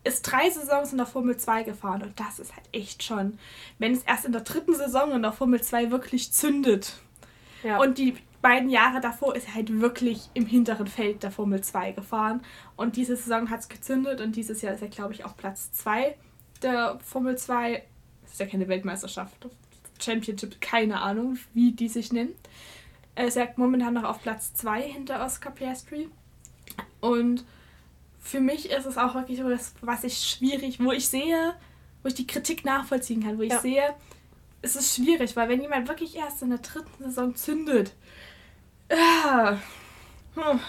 [0.03, 3.37] ist drei Saisons in der Formel 2 gefahren und das ist halt echt schon,
[3.79, 6.97] wenn es erst in der dritten Saison in der Formel 2 wirklich zündet.
[7.63, 7.79] Ja.
[7.79, 11.93] Und die beiden Jahre davor ist er halt wirklich im hinteren Feld der Formel 2
[11.93, 12.43] gefahren.
[12.75, 15.71] Und diese Saison hat es gezündet und dieses Jahr ist er, glaube ich, auch Platz
[15.71, 16.15] 2
[16.61, 17.83] der Formel 2.
[18.23, 19.47] Das ist ja keine Weltmeisterschaft,
[19.99, 22.35] Championship, keine Ahnung, wie die sich nennt.
[23.15, 26.09] Er ist ja momentan noch auf Platz 2 hinter Oscar Piastri.
[26.99, 27.45] Und
[28.23, 31.53] für mich ist es auch wirklich so, das, was ich schwierig, wo ich sehe,
[32.01, 33.59] wo ich die Kritik nachvollziehen kann, wo ich ja.
[33.59, 33.93] sehe,
[34.61, 37.93] es ist schwierig, weil wenn jemand wirklich erst in der dritten Saison zündet,
[38.87, 39.55] äh,
[40.35, 40.59] hm,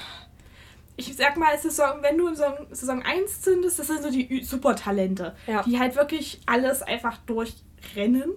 [0.96, 4.42] ich sag mal, Saison, wenn du in Saison, Saison 1 zündest, das sind so die
[4.44, 5.62] Supertalente, ja.
[5.62, 8.32] die halt wirklich alles einfach durchrennen.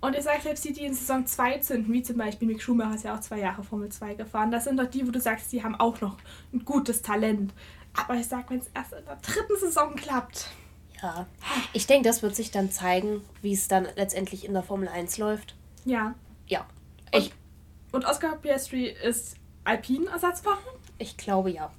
[0.00, 2.94] Und ich sage selbst die, die in Saison 2 zünden, wie zum Beispiel Mick Schumacher
[2.94, 5.52] ist ja auch zwei Jahre Formel 2 gefahren, das sind doch die, wo du sagst,
[5.52, 6.16] die haben auch noch
[6.52, 7.52] ein gutes Talent.
[7.94, 10.48] Aber ich sag, wenn es erst in der dritten Saison klappt.
[11.02, 11.26] Ja.
[11.72, 15.18] Ich denke, das wird sich dann zeigen, wie es dann letztendlich in der Formel 1
[15.18, 15.54] läuft.
[15.84, 16.14] Ja.
[16.46, 16.66] Ja.
[17.12, 17.32] Ich,
[17.92, 20.58] und, und Oscar Piastri ist Alpin-Ersatzfahrer?
[20.98, 21.70] Ich glaube ja.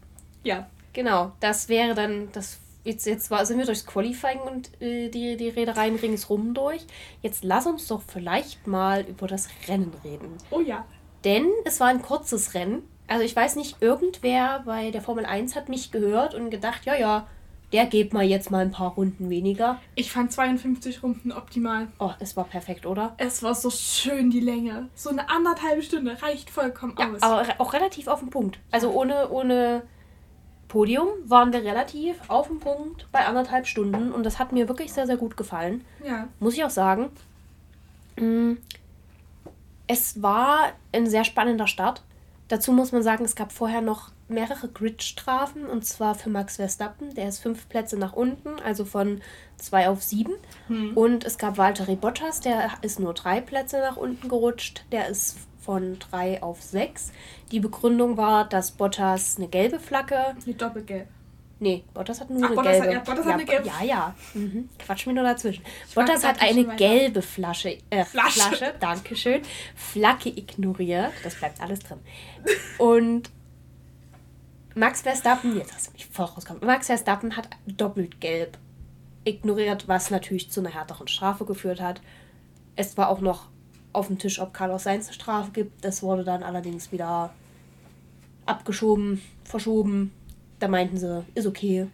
[0.43, 0.67] Ja.
[0.93, 1.32] Genau.
[1.39, 2.60] Das wäre dann das.
[2.84, 6.84] Jetzt, jetzt war, sind wir durchs Qualifying und äh, die, die Reedereien ringsrum durch.
[7.21, 10.36] Jetzt lass uns doch vielleicht mal über das Rennen reden.
[10.50, 10.84] Oh ja.
[11.24, 15.58] Denn es war ein kurzes Rennen also ich weiß nicht, irgendwer bei der Formel 1
[15.58, 17.28] hat mich gehört und gedacht, ja, ja,
[17.74, 19.82] der geht mal jetzt mal ein paar Runden weniger.
[19.95, 21.89] Ich fand 52 Runden optimal.
[22.00, 23.13] Oh, es war perfekt, oder?
[23.17, 24.88] Es war so schön, die Länge.
[24.95, 27.21] So eine anderthalbe Stunde reicht vollkommen ja, aus.
[27.21, 28.60] Aber auch relativ auf den Punkt.
[28.71, 29.84] Also ohne, ohne
[30.69, 34.93] Podium waren wir relativ auf den Punkt bei anderthalb Stunden und das hat mir wirklich
[34.93, 35.84] sehr, sehr gut gefallen.
[36.06, 36.30] Ja.
[36.39, 37.10] Muss ich auch sagen.
[38.17, 38.54] Mm,
[39.88, 42.04] es war ein sehr spannender Start.
[42.52, 47.16] Dazu muss man sagen, es gab vorher noch mehrere Grid-Strafen und zwar für Max Verstappen.
[47.16, 49.22] Der ist fünf Plätze nach unten, also von
[49.56, 50.34] zwei auf sieben.
[50.68, 50.98] Hm.
[50.98, 54.84] Und es gab Valtteri Bottas, der ist nur drei Plätze nach unten gerutscht.
[54.92, 57.14] Der ist von drei auf sechs.
[57.54, 60.36] Die Begründung war, dass Bottas eine gelbe Flagge.
[60.46, 61.08] Eine doppelgelb.
[61.62, 62.88] Nee, Bottas hat nur Ach, eine Bottas gelbe.
[62.88, 63.67] Hat, ja, Bottas ja, hat eine gelbe.
[63.67, 64.15] Ja, ja.
[64.34, 64.69] Mhm.
[64.80, 65.63] Quatsch mir nur dazwischen.
[65.88, 68.39] Ich Bottas hat eine gelbe Flasche, äh, Flasche.
[68.39, 69.43] Flasche, Dankeschön,
[69.76, 71.12] Flagge ignoriert.
[71.24, 72.00] Das bleibt alles drin.
[72.80, 73.30] Und
[74.74, 76.65] Max Verstappen, jetzt hast du mich voll rausgekommen.
[76.65, 78.58] Max Verstappen hat doppelt gelb
[79.24, 82.02] ignoriert, was natürlich zu einer härteren Strafe geführt hat.
[82.76, 83.50] Es war auch noch
[83.93, 85.86] auf dem Tisch, ob Carlos Sainz eine Strafe gibt.
[85.86, 87.32] Das wurde dann allerdings wieder
[88.47, 90.12] abgeschoben, verschoben
[90.62, 91.88] da meinten sie, ist okay.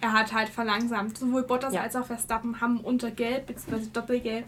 [0.00, 1.18] Er hat halt verlangsamt.
[1.18, 1.82] Sowohl Bottas ja.
[1.82, 3.86] als auch Verstappen haben unter Gelb, bzw.
[3.92, 4.46] Doppelgelb,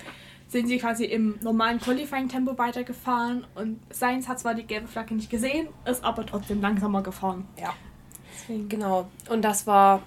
[0.48, 3.44] sind sie quasi im normalen Qualifying-Tempo weitergefahren.
[3.54, 7.46] Und Sainz hat zwar die gelbe Flagge nicht gesehen, ist aber trotzdem langsamer gefahren.
[7.58, 7.74] Ja.
[8.34, 8.68] Deswegen.
[8.68, 9.08] Genau.
[9.30, 10.02] Und das war,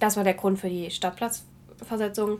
[0.00, 2.38] das war der Grund für die Startplatzversetzung.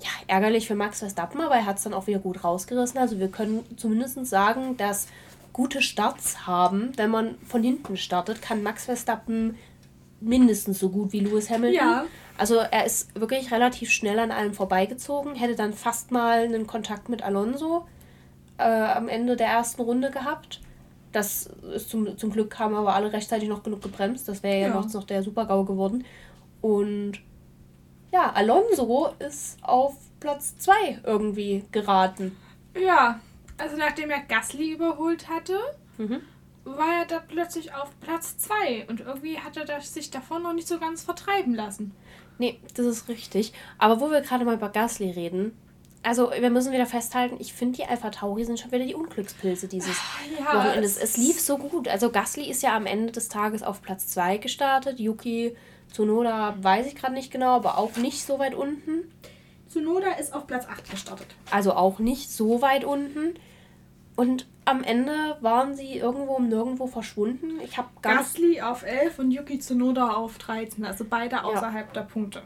[0.00, 2.98] Ja, ärgerlich für Max Verstappen, aber er hat es dann auch wieder gut rausgerissen.
[2.98, 5.08] Also wir können zumindest sagen, dass
[5.56, 9.56] gute Starts haben, wenn man von hinten startet, kann Max Verstappen
[10.20, 11.88] mindestens so gut wie Lewis Hamilton.
[11.88, 12.04] Ja.
[12.36, 17.08] Also er ist wirklich relativ schnell an allem vorbeigezogen, hätte dann fast mal einen Kontakt
[17.08, 17.86] mit Alonso
[18.58, 20.60] äh, am Ende der ersten Runde gehabt.
[21.12, 24.28] Das ist zum, zum Glück haben aber alle rechtzeitig noch genug gebremst.
[24.28, 26.04] Das wäre ja, ja noch, noch der Super-GAU geworden.
[26.60, 27.12] Und
[28.12, 32.36] ja, Alonso ist auf Platz 2 irgendwie geraten.
[32.78, 33.20] Ja,
[33.58, 35.58] also nachdem er Gasly überholt hatte,
[35.98, 36.20] mhm.
[36.64, 40.68] war er da plötzlich auf Platz 2 und irgendwie hat er sich davon noch nicht
[40.68, 41.92] so ganz vertreiben lassen.
[42.38, 43.52] Nee, das ist richtig.
[43.78, 45.56] Aber wo wir gerade mal über Gasly reden,
[46.02, 49.66] also wir müssen wieder festhalten, ich finde, die Alpha Tauri sind schon wieder die Unglückspilze
[49.66, 50.98] dieses ah, ja, Wochenendes.
[50.98, 51.88] Es lief so gut.
[51.88, 55.00] Also Gasly ist ja am Ende des Tages auf Platz 2 gestartet.
[55.00, 55.56] Yuki
[55.92, 59.10] Tsunoda weiß ich gerade nicht genau, aber auch nicht so weit unten.
[59.76, 61.26] Tsunoda ist auf Platz 8 gestartet.
[61.50, 63.34] Also auch nicht so weit unten.
[64.16, 67.60] Und am Ende waren sie irgendwo nirgendwo verschwunden.
[67.62, 71.92] Ich habe Gasly auf 11 und Yuki Tsunoda auf 13, also beide außerhalb ja.
[71.92, 72.42] der Punkte.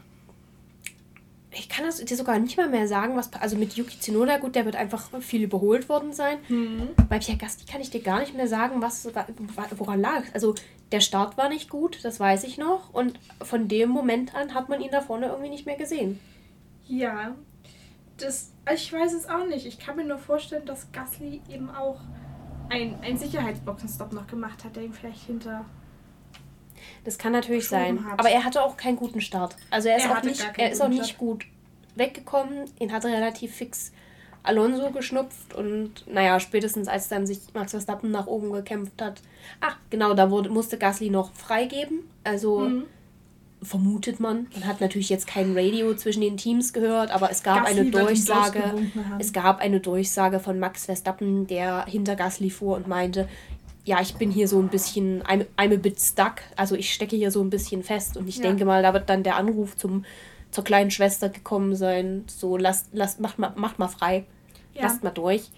[1.53, 3.31] Ich kann das dir sogar nicht mal mehr sagen, was.
[3.33, 6.37] Also mit Yuki Tsunoda, gut, der wird einfach viel überholt worden sein.
[6.49, 6.89] Mhm.
[7.07, 9.07] Bei Pierre Gasly kann ich dir gar nicht mehr sagen, was,
[9.77, 10.23] woran lag.
[10.33, 10.55] Also
[10.91, 12.93] der Start war nicht gut, das weiß ich noch.
[12.93, 16.19] Und von dem Moment an hat man ihn da vorne irgendwie nicht mehr gesehen.
[16.91, 17.35] Ja,
[18.17, 19.65] das, ich weiß es auch nicht.
[19.65, 22.01] Ich kann mir nur vorstellen, dass Gasly eben auch
[22.69, 25.63] ein, ein Sicherheitsboxenstopp noch gemacht hat, der ihn vielleicht hinter.
[27.05, 28.03] Das kann natürlich sein.
[28.03, 28.19] Hat.
[28.19, 29.55] Aber er hatte auch keinen guten Start.
[29.69, 31.45] Also er ist er auch nicht, er ist auch nicht gut
[31.95, 32.65] weggekommen.
[32.77, 33.93] Ihn hatte relativ fix
[34.43, 39.21] Alonso geschnupft und naja, spätestens als dann sich Max Verstappen nach oben gekämpft hat.
[39.61, 42.01] Ach, genau, da wurde, musste Gasly noch freigeben.
[42.25, 42.87] Also mhm
[43.63, 44.47] vermutet man.
[44.53, 47.91] Man hat natürlich jetzt kein Radio zwischen den Teams gehört, aber es gab Gasly eine
[47.91, 48.63] Durchsage.
[49.19, 53.27] Es gab eine Durchsage von Max Verstappen, der hinter Gasly fuhr und meinte,
[53.83, 57.15] ja, ich bin hier so ein bisschen, I'm, I'm a bit stuck, also ich stecke
[57.15, 58.43] hier so ein bisschen fest und ich ja.
[58.43, 60.05] denke mal, da wird dann der Anruf zum,
[60.51, 64.25] zur kleinen Schwester gekommen sein, so lasst, lasst, macht mal, macht mal frei,
[64.73, 64.83] ja.
[64.83, 65.49] lasst mal durch.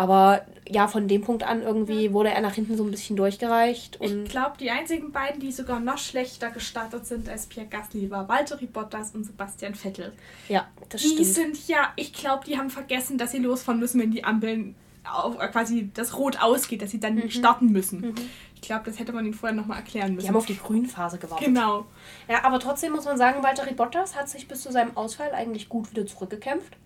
[0.00, 4.00] Aber ja, von dem Punkt an irgendwie wurde er nach hinten so ein bisschen durchgereicht.
[4.00, 8.10] Und ich glaube, die einzigen beiden, die sogar noch schlechter gestartet sind als Pierre Gasly,
[8.10, 10.14] war Valtteri Bottas und Sebastian Vettel.
[10.48, 11.20] Ja, das die stimmt.
[11.20, 14.74] Die sind ja, ich glaube, die haben vergessen, dass sie losfahren müssen, wenn die Ampeln
[15.04, 17.28] auf, äh, quasi das Rot ausgeht, dass sie dann mhm.
[17.28, 18.00] starten müssen.
[18.00, 18.14] Mhm.
[18.54, 20.24] Ich glaube, das hätte man ihnen vorher nochmal erklären müssen.
[20.24, 21.46] Die haben auf die Grünphase gewartet.
[21.46, 21.84] Genau.
[22.26, 25.68] Ja, aber trotzdem muss man sagen, Valtteri Bottas hat sich bis zu seinem Ausfall eigentlich
[25.68, 26.78] gut wieder zurückgekämpft.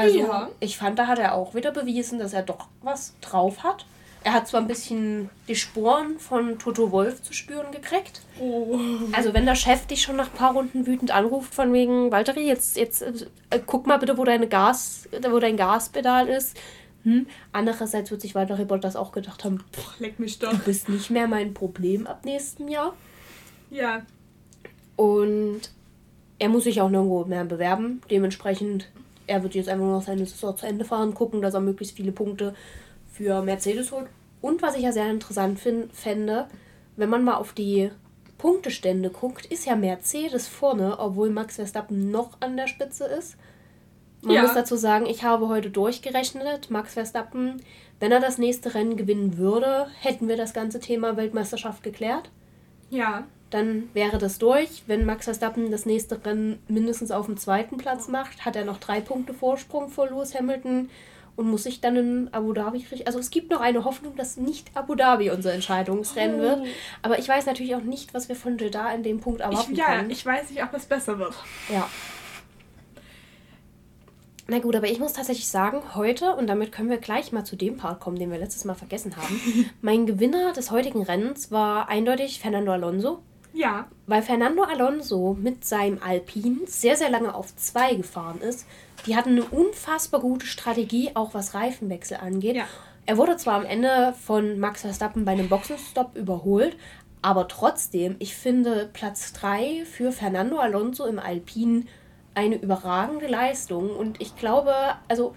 [0.00, 0.48] Also ja.
[0.60, 3.86] ich fand, da hat er auch wieder bewiesen, dass er doch was drauf hat.
[4.22, 8.20] Er hat zwar ein bisschen die Sporen von Toto Wolf zu spüren gekriegt.
[8.38, 8.78] Oh.
[9.12, 12.46] Also wenn der Chef dich schon nach ein paar Runden wütend anruft, von wegen, Walteri,
[12.46, 16.56] jetzt, jetzt äh, guck mal bitte, wo, deine Gas, wo dein Gaspedal ist.
[17.04, 17.26] Hm?
[17.52, 20.50] Andererseits wird sich Walter Bottas auch gedacht haben, Pff, leck mich doch.
[20.50, 22.94] Du bist nicht mehr mein Problem ab nächstem Jahr.
[23.70, 24.02] Ja.
[24.96, 25.62] Und
[26.38, 28.02] er muss sich auch nirgendwo mehr bewerben.
[28.10, 28.90] Dementsprechend
[29.30, 31.96] er wird jetzt einfach nur noch seine Saison zu Ende fahren, gucken, dass er möglichst
[31.96, 32.52] viele Punkte
[33.12, 34.08] für Mercedes holt.
[34.40, 36.48] Und was ich ja sehr interessant find, fände,
[36.96, 37.90] wenn man mal auf die
[38.38, 43.36] Punktestände guckt, ist ja Mercedes vorne, obwohl Max Verstappen noch an der Spitze ist.
[44.22, 44.42] Man ja.
[44.42, 47.62] muss dazu sagen, ich habe heute durchgerechnet, Max Verstappen,
[48.00, 52.30] wenn er das nächste Rennen gewinnen würde, hätten wir das ganze Thema Weltmeisterschaft geklärt.
[52.90, 54.84] Ja dann wäre das durch.
[54.86, 58.78] Wenn Max Verstappen das nächste Rennen mindestens auf dem zweiten Platz macht, hat er noch
[58.78, 60.88] drei Punkte Vorsprung vor Lewis Hamilton
[61.36, 63.06] und muss sich dann in Abu Dhabi richten.
[63.06, 66.42] Also es gibt noch eine Hoffnung, dass nicht Abu Dhabi unser Entscheidungsrennen oh.
[66.42, 66.66] wird.
[67.02, 69.78] Aber ich weiß natürlich auch nicht, was wir von Jeddah in dem Punkt erwarten ich,
[69.78, 70.10] ja, können.
[70.10, 71.34] Ja, ich weiß nicht, ob es besser wird.
[71.72, 71.88] Ja.
[74.48, 77.54] Na gut, aber ich muss tatsächlich sagen, heute, und damit können wir gleich mal zu
[77.54, 79.40] dem Part kommen, den wir letztes Mal vergessen haben,
[79.80, 83.22] mein Gewinner des heutigen Rennens war eindeutig Fernando Alonso.
[83.52, 83.88] Ja.
[84.06, 88.66] Weil Fernando Alonso mit seinem Alpin sehr, sehr lange auf zwei gefahren ist.
[89.06, 92.56] Die hatten eine unfassbar gute Strategie, auch was Reifenwechsel angeht.
[92.56, 92.64] Ja.
[93.06, 96.76] Er wurde zwar am Ende von Max Verstappen bei einem Boxenstopp überholt,
[97.22, 101.88] aber trotzdem, ich finde Platz 3 für Fernando Alonso im Alpin
[102.34, 103.90] eine überragende Leistung.
[103.90, 104.74] Und ich glaube,
[105.08, 105.34] also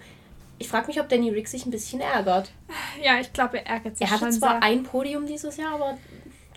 [0.58, 2.52] ich frage mich, ob Danny Rick sich ein bisschen ärgert.
[3.02, 4.06] Ja, ich glaube, er ärgert sich.
[4.06, 4.62] Er hatte zwar sehr.
[4.62, 5.98] ein Podium dieses Jahr, aber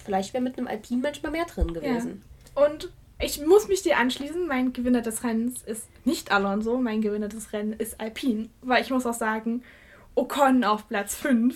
[0.08, 2.24] Vielleicht wäre mit einem Alpin manchmal mehr drin gewesen.
[2.56, 2.66] Ja.
[2.66, 4.48] Und ich muss mich dir anschließen.
[4.48, 6.78] Mein Gewinner des Rennens ist nicht Alonso.
[6.78, 8.50] Mein Gewinner des Rennens ist Alpin.
[8.62, 9.64] Weil ich muss auch sagen,
[10.16, 11.56] Ocon auf Platz 5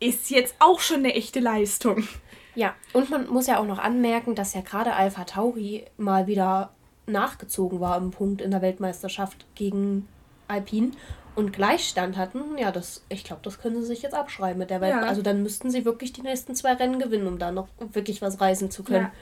[0.00, 2.06] ist jetzt auch schon eine echte Leistung.
[2.54, 6.72] Ja, und man muss ja auch noch anmerken, dass ja gerade Alpha Tauri mal wieder
[7.06, 10.08] nachgezogen war im Punkt in der Weltmeisterschaft gegen
[10.48, 10.96] Alpin.
[11.36, 14.80] Und Gleichstand hatten, ja, das, ich glaube, das können sie sich jetzt abschreiben mit der
[14.80, 14.94] Welt.
[14.94, 15.02] Ja.
[15.02, 18.40] Also dann müssten sie wirklich die nächsten zwei Rennen gewinnen, um da noch wirklich was
[18.40, 19.04] reisen zu können.
[19.04, 19.12] Ja.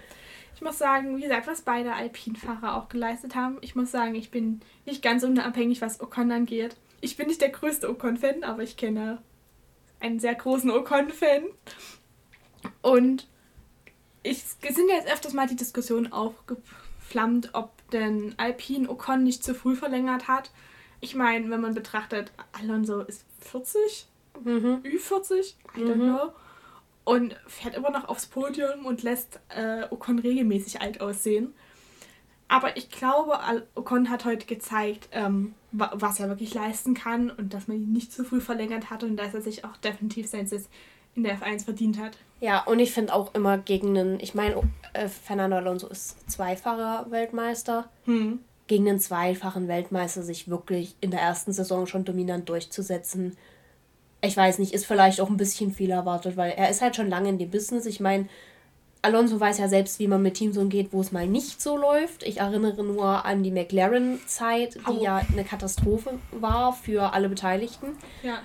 [0.55, 4.31] Ich muss sagen, wie gesagt, was beide Alpinfahrer auch geleistet haben, ich muss sagen, ich
[4.31, 6.77] bin nicht ganz unabhängig, was Ocon angeht.
[7.01, 9.19] Ich bin nicht der größte Ocon-Fan, aber ich kenne
[9.99, 11.43] einen sehr großen Ocon-Fan.
[12.81, 13.27] Und
[14.23, 19.53] ich, es sind jetzt öfters mal die Diskussion aufgeflammt, ob denn Alpine Ocon nicht zu
[19.53, 20.53] früh verlängert hat
[21.05, 24.07] ich meine, wenn man betrachtet, Alonso ist 40,
[24.43, 24.83] mhm.
[24.83, 26.01] Ü40, I don't mhm.
[26.01, 26.33] know,
[27.05, 31.53] und fährt immer noch aufs Podium und lässt äh, Ocon regelmäßig alt aussehen.
[32.49, 33.39] Aber ich glaube,
[33.75, 38.13] Ocon hat heute gezeigt, ähm, was er wirklich leisten kann und dass man ihn nicht
[38.13, 40.71] zu früh verlängert hat und dass er sich auch definitiv sein Sitz
[41.15, 42.17] in der F1 verdient hat.
[42.41, 44.63] Ja, und ich finde auch immer gegen einen, ich meine,
[44.95, 47.91] äh, Fernando Alonso ist zweifacher Weltmeister.
[48.07, 53.37] Hm gegen einen zweifachen Weltmeister sich wirklich in der ersten Saison schon dominant durchzusetzen.
[54.23, 57.11] Ich weiß nicht, ist vielleicht auch ein bisschen viel erwartet, weil er ist halt schon
[57.11, 57.85] lange in dem Business.
[57.85, 58.27] Ich meine,
[59.03, 62.23] Alonso weiß ja selbst, wie man mit Teams umgeht, wo es mal nicht so läuft.
[62.23, 65.03] Ich erinnere nur an die McLaren-Zeit, die oh.
[65.03, 67.99] ja eine Katastrophe war für alle Beteiligten.
[68.23, 68.39] Ja.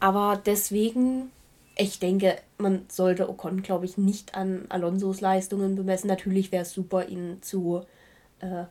[0.00, 1.30] Aber deswegen,
[1.76, 6.08] ich denke, man sollte Ocon, glaube ich, nicht an Alonsos Leistungen bemessen.
[6.08, 7.82] Natürlich wäre es super, ihn zu
[8.38, 8.64] äh,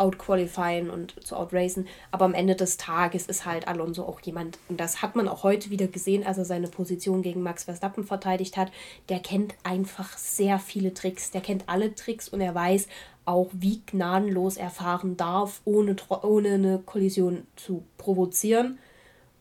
[0.00, 1.86] outqualifyen und zu outracen.
[2.10, 5.42] Aber am Ende des Tages ist halt Alonso auch jemand, und das hat man auch
[5.42, 8.72] heute wieder gesehen, als er seine Position gegen Max Verstappen verteidigt hat,
[9.08, 11.30] der kennt einfach sehr viele Tricks.
[11.30, 12.88] Der kennt alle Tricks und er weiß
[13.26, 18.78] auch, wie gnadenlos er fahren darf, ohne, ohne eine Kollision zu provozieren.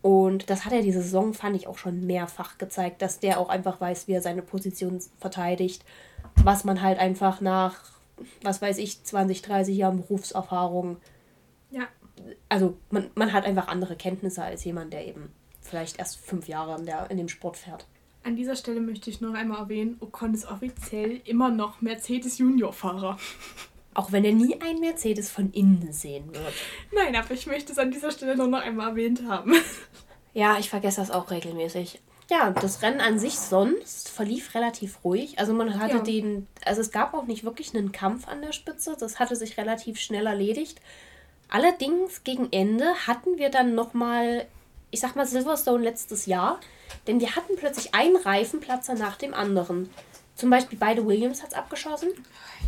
[0.02, 3.50] Und das hat er diese Saison, fand ich, auch schon mehrfach gezeigt, dass der auch
[3.50, 5.84] einfach weiß, wie er seine Position verteidigt.
[6.44, 7.99] Was man halt einfach nach
[8.42, 10.98] was weiß ich, 20, 30 Jahren Berufserfahrung.
[11.72, 11.88] Ja.
[12.50, 16.78] Also man, man hat einfach andere Kenntnisse als jemand, der eben vielleicht erst fünf Jahre
[16.80, 17.86] in, der, in dem Sport fährt.
[18.24, 23.18] An dieser Stelle möchte ich noch einmal erwähnen, Ocon ist offiziell immer noch Mercedes Junior-Fahrer.
[23.94, 26.54] Auch wenn er nie einen Mercedes von innen sehen wird.
[26.92, 29.54] Nein, aber ich möchte es an dieser Stelle nur noch einmal erwähnt haben.
[30.34, 35.40] Ja, ich vergesse das auch regelmäßig ja, das Rennen an sich sonst verlief relativ ruhig.
[35.40, 36.04] Also man hatte ja.
[36.04, 38.96] den, also es gab auch nicht wirklich einen Kampf an der Spitze.
[39.00, 40.80] Das hatte sich relativ schnell erledigt.
[41.50, 44.46] Allerdings gegen Ende hatten wir dann nochmal,
[44.92, 46.60] ich sag mal Silverstone letztes Jahr,
[47.08, 49.90] denn wir hatten plötzlich einen Reifenplatzer nach dem anderen.
[50.36, 52.10] Zum Beispiel beide Williams hat es abgeschossen.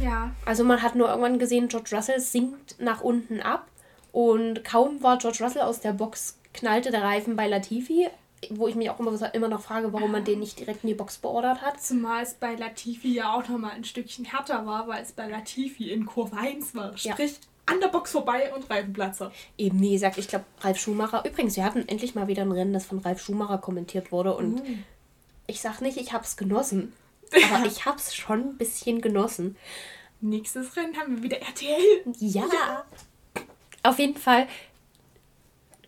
[0.01, 0.31] Ja.
[0.43, 3.67] Also man hat nur irgendwann gesehen, George Russell sinkt nach unten ab
[4.11, 8.09] und kaum war George Russell aus der Box, knallte der Reifen bei Latifi
[8.49, 10.95] wo ich mich auch immer, immer noch frage, warum man den nicht direkt in die
[10.95, 11.81] Box beordert hat.
[11.81, 15.91] Zumal es bei Latifi ja auch nochmal ein Stückchen härter war, weil es bei Latifi
[15.91, 16.97] in Kurve 1 war.
[16.97, 17.73] Sprich, ja.
[17.73, 19.31] an der Box vorbei und Reifenplatzer.
[19.57, 21.23] Eben, wie gesagt, ich glaube, Ralf Schumacher.
[21.25, 24.35] Übrigens, wir hatten endlich mal wieder ein Rennen, das von Ralf Schumacher kommentiert wurde.
[24.35, 24.65] Und uh.
[25.45, 26.93] ich sag nicht, ich hab's genossen.
[27.53, 29.55] Aber ich hab's schon ein bisschen genossen.
[30.19, 32.03] Nächstes Rennen haben wir wieder RTL.
[32.19, 32.43] Ja.
[32.51, 32.85] ja.
[33.83, 34.47] Auf jeden Fall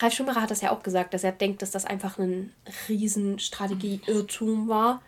[0.04, 2.52] Ralf Schumacher hat das ja auch gesagt, dass er denkt, dass das einfach ein
[2.90, 5.02] Riesenstrategie-Irrtum war.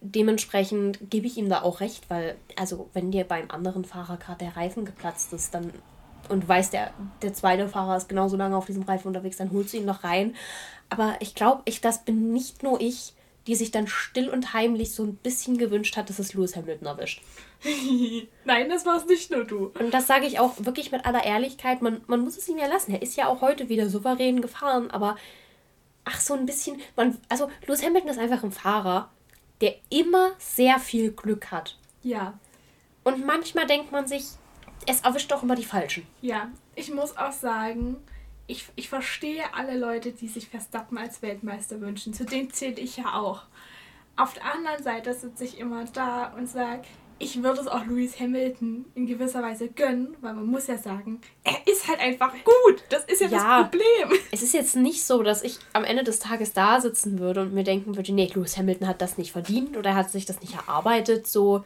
[0.00, 4.44] Dementsprechend gebe ich ihm da auch recht, weil, also, wenn dir beim anderen Fahrer gerade
[4.44, 5.72] der Reifen geplatzt ist, dann
[6.28, 9.72] und weiß, der, der zweite Fahrer ist genauso lange auf diesem Reifen unterwegs, dann holst
[9.72, 10.36] du ihn noch rein.
[10.90, 13.14] Aber ich glaube, ich, das bin nicht nur ich,
[13.46, 16.86] die sich dann still und heimlich so ein bisschen gewünscht hat, dass es Lewis Hamilton
[16.86, 17.22] erwischt.
[18.44, 19.72] Nein, das war es nicht nur du.
[19.78, 21.82] Und das sage ich auch wirklich mit aller Ehrlichkeit.
[21.82, 22.92] Man, man muss es ihm ja lassen.
[22.92, 25.16] Er ist ja auch heute wieder souverän gefahren, aber
[26.04, 26.80] ach, so ein bisschen.
[26.96, 29.10] Man, also, Lewis Hamilton ist einfach ein Fahrer,
[29.60, 31.76] der immer sehr viel Glück hat.
[32.02, 32.38] Ja.
[33.02, 34.24] Und manchmal denkt man sich,
[34.86, 36.06] es erwischt doch immer die Falschen.
[36.20, 37.96] Ja, ich muss auch sagen,
[38.48, 42.14] ich, ich verstehe alle Leute, die sich Verstappen als Weltmeister wünschen.
[42.14, 43.42] Zu denen zähle ich ja auch.
[44.16, 46.82] Auf der anderen Seite sitze ich immer da und sage,
[47.20, 51.20] ich würde es auch Lewis Hamilton in gewisser Weise gönnen, weil man muss ja sagen,
[51.44, 52.82] er ist halt einfach gut.
[52.88, 54.18] Das ist ja, ja, das Problem.
[54.32, 57.52] Es ist jetzt nicht so, dass ich am Ende des Tages da sitzen würde und
[57.52, 60.54] mir denken würde, nee, Lewis Hamilton hat das nicht verdient oder hat sich das nicht
[60.54, 61.26] erarbeitet.
[61.26, 61.64] So,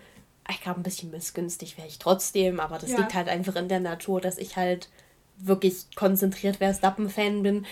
[0.50, 2.98] ich glaube, ein bisschen missgünstig wäre ich trotzdem, aber das ja.
[2.98, 4.88] liegt halt einfach in der Natur, dass ich halt
[5.38, 7.66] wirklich konzentriert Verstappen-Fan bin.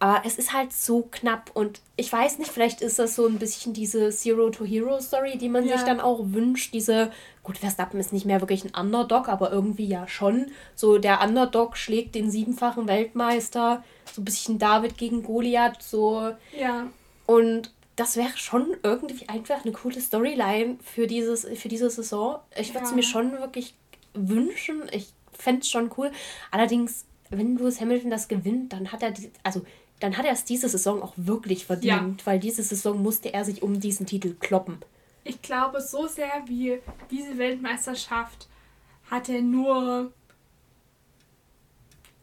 [0.00, 3.38] Aber es ist halt so knapp und ich weiß nicht, vielleicht ist das so ein
[3.38, 5.76] bisschen diese Zero-to-Hero-Story, die man ja.
[5.76, 6.74] sich dann auch wünscht.
[6.74, 7.10] Diese,
[7.42, 10.50] gut, Verstappen ist nicht mehr wirklich ein Underdog, aber irgendwie ja schon.
[10.74, 16.32] So der Underdog schlägt den siebenfachen Weltmeister, so ein bisschen David gegen Goliath, so.
[16.58, 16.88] Ja.
[17.26, 22.40] Und das wäre schon irgendwie einfach eine coole Storyline für, dieses, für diese Saison.
[22.58, 22.96] Ich würde es ja.
[22.96, 23.74] mir schon wirklich
[24.12, 24.82] wünschen.
[24.90, 25.12] Ich
[25.44, 26.10] fände es schon cool.
[26.50, 29.64] Allerdings wenn Lewis Hamilton das gewinnt, dann hat er, die, also
[30.00, 32.26] dann hat er es diese Saison auch wirklich verdient, ja.
[32.26, 34.78] weil diese Saison musste er sich um diesen Titel kloppen.
[35.24, 36.80] Ich glaube, so sehr wie
[37.10, 38.48] diese Weltmeisterschaft
[39.10, 40.12] hat er nur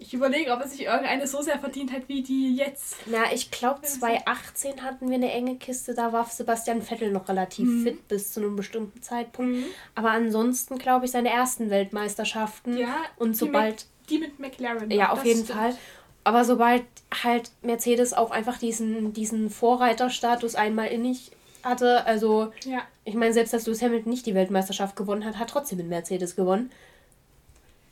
[0.02, 2.96] ich überlege, ob er sich irgendeine so sehr verdient hat wie die jetzt.
[3.06, 7.68] Na, ich glaube 2018 hatten wir eine enge Kiste, da war Sebastian Vettel noch relativ
[7.68, 7.84] mhm.
[7.84, 9.58] fit bis zu einem bestimmten Zeitpunkt.
[9.58, 9.66] Mhm.
[9.94, 12.78] Aber ansonsten glaube ich seine ersten Weltmeisterschaften.
[12.78, 13.86] Ja, und sobald.
[14.10, 14.90] Die mit, die mit McLaren.
[14.90, 15.60] Ja, auf jeden stimmt.
[15.60, 15.76] Fall.
[16.24, 16.84] Aber sobald
[17.24, 22.80] halt Mercedes auch einfach diesen, diesen Vorreiterstatus einmal innig hatte, also ja.
[23.06, 26.36] ich meine, selbst dass Lewis Hamilton nicht die Weltmeisterschaft gewonnen hat, hat trotzdem mit Mercedes
[26.36, 26.72] gewonnen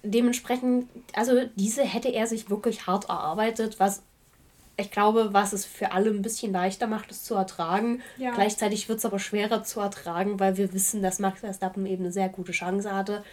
[0.04, 4.04] dementsprechend, also diese hätte er sich wirklich hart erarbeitet, was
[4.78, 8.02] ich glaube, was es für alle ein bisschen leichter macht, es zu ertragen.
[8.18, 8.32] Ja.
[8.32, 12.14] Gleichzeitig wird es aber schwerer zu ertragen, weil wir wissen, dass Max Verstappen eben eine
[12.14, 13.24] sehr gute Chance hatte.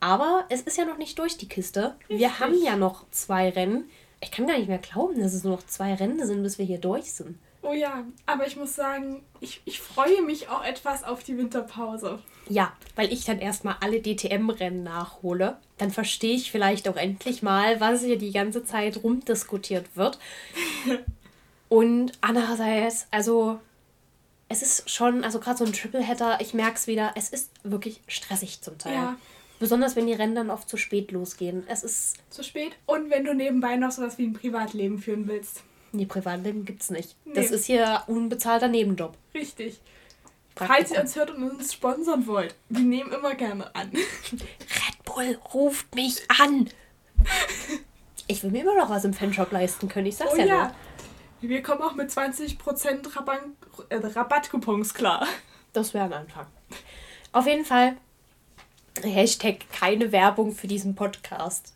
[0.00, 1.96] Aber es ist ja noch nicht durch die Kiste.
[2.02, 2.18] Richtig.
[2.20, 3.90] Wir haben ja noch zwei Rennen.
[4.20, 6.64] Ich kann gar nicht mehr glauben, dass es nur noch zwei Rennen sind, bis wir
[6.64, 7.38] hier durch sind.
[7.62, 12.20] Oh ja, aber ich muss sagen, ich, ich freue mich auch etwas auf die Winterpause.
[12.48, 15.56] Ja, weil ich dann erstmal alle DTM-Rennen nachhole.
[15.78, 20.18] Dann verstehe ich vielleicht auch endlich mal, was hier die ganze Zeit rumdiskutiert wird.
[21.68, 23.60] Und andererseits, also
[24.48, 28.00] es ist schon, also gerade so ein Tripleheader, ich merke es wieder, es ist wirklich
[28.06, 28.94] stressig zum Teil.
[28.94, 29.16] Ja.
[29.58, 31.64] Besonders wenn die Rennen dann oft zu spät losgehen.
[31.68, 32.16] Es ist.
[32.30, 35.62] Zu spät und wenn du nebenbei noch sowas wie ein Privatleben führen willst.
[35.92, 37.16] Nee, Privatleben gibt's nicht.
[37.24, 37.34] Nee.
[37.34, 39.16] Das ist hier unbezahlter Nebenjob.
[39.34, 39.80] Richtig.
[40.66, 43.90] Falls ihr uns hört und uns sponsern wollt, wir nehmen immer gerne an.
[43.92, 46.68] Red Bull ruft mich an.
[48.26, 50.74] Ich will mir immer noch was im Fanshop leisten können, ich sag's oh, ja, ja.
[51.40, 51.50] Nur.
[51.50, 53.42] Wir kommen auch mit 20% Rabatt,
[53.90, 55.26] äh, Rabattcoupons klar.
[55.72, 56.46] Das wäre ein Anfang.
[57.32, 57.96] Auf jeden Fall
[59.02, 61.74] Hashtag keine Werbung für diesen Podcast.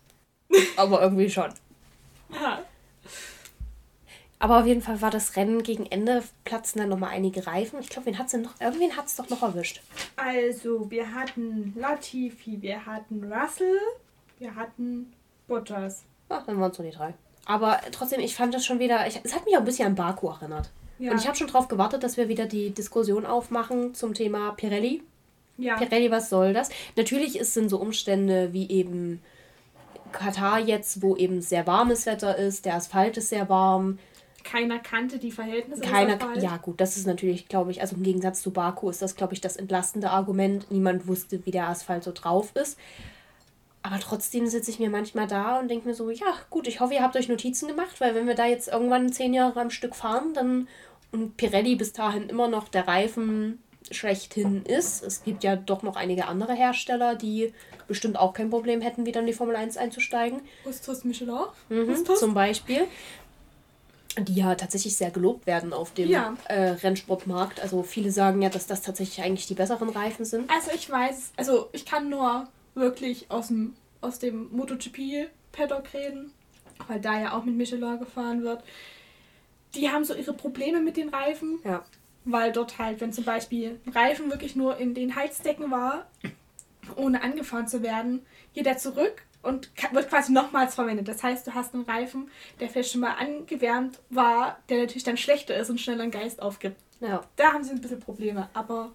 [0.76, 1.52] Aber irgendwie schon.
[2.40, 2.64] Ja.
[4.38, 7.80] Aber auf jeden Fall war das Rennen gegen Ende, platzen dann nochmal einige Reifen.
[7.80, 9.80] Ich glaube, wen hat's denn noch, irgendwen hat es doch noch erwischt.
[10.16, 13.78] Also, wir hatten Latifi, wir hatten Russell,
[14.38, 15.14] wir hatten
[15.48, 16.04] Bottas.
[16.28, 17.14] Ach, dann waren es nur die drei.
[17.46, 19.94] Aber trotzdem, ich fand das schon wieder, ich, es hat mich auch ein bisschen an
[19.94, 20.70] Baku erinnert.
[20.98, 21.12] Ja.
[21.12, 25.02] Und ich habe schon darauf gewartet, dass wir wieder die Diskussion aufmachen zum Thema Pirelli.
[25.56, 25.76] Ja.
[25.76, 26.68] Pirelli, was soll das?
[26.96, 29.22] Natürlich ist, sind so Umstände wie eben
[30.12, 33.98] Katar jetzt, wo eben sehr warmes Wetter ist, der Asphalt ist sehr warm,
[34.44, 35.82] keiner kannte die Verhältnisse.
[35.82, 39.16] Keiner, ja gut, das ist natürlich, glaube ich, also im Gegensatz zu Baku ist das,
[39.16, 40.70] glaube ich, das entlastende Argument.
[40.70, 42.78] Niemand wusste, wie der Asphalt so drauf ist.
[43.82, 46.94] Aber trotzdem sitze ich mir manchmal da und denke mir so, ja gut, ich hoffe,
[46.94, 49.96] ihr habt euch Notizen gemacht, weil wenn wir da jetzt irgendwann zehn Jahre am Stück
[49.96, 50.68] fahren, dann
[51.10, 53.58] und Pirelli bis dahin immer noch der Reifen
[53.90, 55.02] schlechthin ist.
[55.02, 57.52] Es gibt ja doch noch einige andere Hersteller, die
[57.88, 60.40] bestimmt auch kein Problem hätten, wieder in die Formel 1 einzusteigen.
[60.64, 61.44] Ustos Michelin?
[61.68, 62.86] Mhm, zum Beispiel
[64.18, 66.34] die ja tatsächlich sehr gelobt werden auf dem ja.
[66.48, 67.60] äh, Rennsportmarkt.
[67.60, 70.50] Also viele sagen ja, dass das tatsächlich eigentlich die besseren Reifen sind.
[70.50, 76.32] Also ich weiß, also ich kann nur wirklich aus dem, aus dem MotoGP-Paddock reden,
[76.88, 78.62] weil da ja auch mit Michelin gefahren wird.
[79.74, 81.60] Die haben so ihre Probleme mit den Reifen.
[81.64, 81.84] Ja.
[82.24, 86.06] Weil dort halt, wenn zum Beispiel ein Reifen wirklich nur in den Heizdecken war,
[86.94, 88.20] ohne angefahren zu werden,
[88.54, 91.08] geht er zurück und wird quasi nochmals verwendet.
[91.08, 95.16] Das heißt, du hast einen Reifen, der vielleicht schon mal angewärmt war, der natürlich dann
[95.16, 96.76] schlechter ist und schneller einen Geist aufgibt.
[97.00, 97.22] Ja.
[97.36, 98.92] Da haben sie ein bisschen Probleme, aber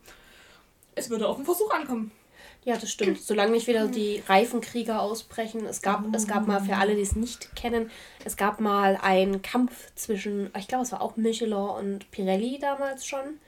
[0.96, 2.12] es würde auf den Versuch ankommen.
[2.64, 3.22] Ja, das stimmt.
[3.22, 5.66] Solange nicht wieder die Reifenkrieger ausbrechen.
[5.66, 6.10] Es gab, oh.
[6.14, 7.90] es gab mal, für alle, die es nicht kennen,
[8.26, 13.06] es gab mal einen Kampf zwischen, ich glaube, es war auch Michelin und Pirelli damals
[13.06, 13.40] schon.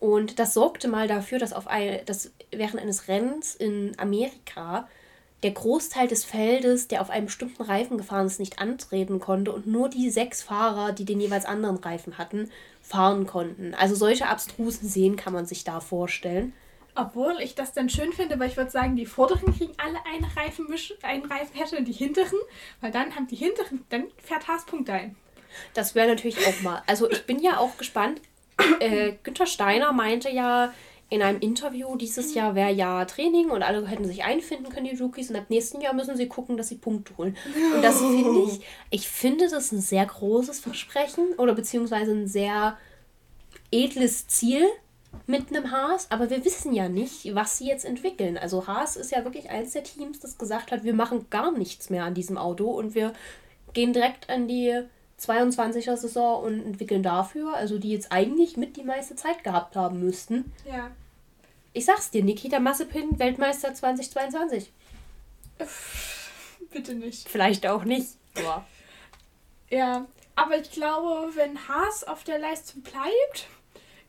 [0.00, 4.88] Und das sorgte mal dafür, dass, auf ein, dass während eines Rennens in Amerika
[5.42, 9.66] der Großteil des Feldes, der auf einem bestimmten Reifen gefahren ist, nicht antreten konnte und
[9.66, 12.50] nur die sechs Fahrer, die den jeweils anderen Reifen hatten,
[12.82, 13.74] fahren konnten.
[13.74, 16.52] Also solche abstrusen Seen kann man sich da vorstellen.
[16.96, 20.24] Obwohl ich das dann schön finde, weil ich würde sagen, die vorderen kriegen alle einen
[20.24, 20.66] Reifen,
[21.02, 22.38] einen Reifen herstellen, die hinteren,
[22.80, 25.14] weil dann haben die hinteren, dann fährt Haaspunkt ein.
[25.74, 26.82] Das wäre natürlich auch mal.
[26.86, 28.20] Also ich bin ja auch gespannt.
[28.80, 30.74] Äh, Günther Steiner meinte ja,
[31.10, 35.02] in einem Interview, dieses Jahr wäre ja Training und alle hätten sich einfinden können, die
[35.02, 37.36] Rookies, und ab nächsten Jahr müssen sie gucken, dass sie Punkte holen.
[37.74, 42.76] Und das finde ich, ich finde das ein sehr großes Versprechen oder beziehungsweise ein sehr
[43.70, 44.62] edles Ziel
[45.26, 48.36] mit einem Haas, aber wir wissen ja nicht, was sie jetzt entwickeln.
[48.36, 51.88] Also Haas ist ja wirklich eins der Teams, das gesagt hat, wir machen gar nichts
[51.88, 53.14] mehr an diesem Auto und wir
[53.72, 54.82] gehen direkt an die
[55.18, 60.00] 22er Saison und entwickeln dafür, also die jetzt eigentlich mit die meiste Zeit gehabt haben
[60.00, 60.52] müssten.
[60.70, 60.90] Ja.
[61.72, 64.72] Ich sag's dir, Nikita Massepin, Weltmeister 2022.
[66.70, 67.28] Bitte nicht.
[67.28, 68.08] Vielleicht auch nicht.
[68.34, 68.66] war.
[69.70, 70.06] Ja,
[70.36, 73.48] aber ich glaube, wenn Haas auf der Leistung bleibt,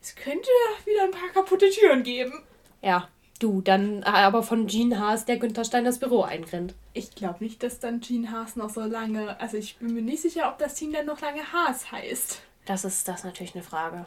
[0.00, 0.48] es könnte
[0.84, 2.42] wieder ein paar kaputte Türen geben.
[2.82, 3.08] Ja,
[3.40, 6.74] du, dann aber von Gene Haas der Günther Stein das Büro einrennt.
[6.92, 9.38] Ich glaube nicht, dass dann Gene Haas noch so lange.
[9.40, 12.42] Also ich bin mir nicht sicher, ob das Team dann noch lange Haas heißt.
[12.66, 14.06] Das ist das ist natürlich eine Frage.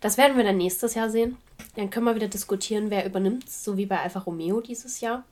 [0.00, 1.36] Das werden wir dann nächstes Jahr sehen.
[1.76, 5.24] Dann können wir wieder diskutieren, wer übernimmt, so wie bei Alfa Romeo dieses Jahr.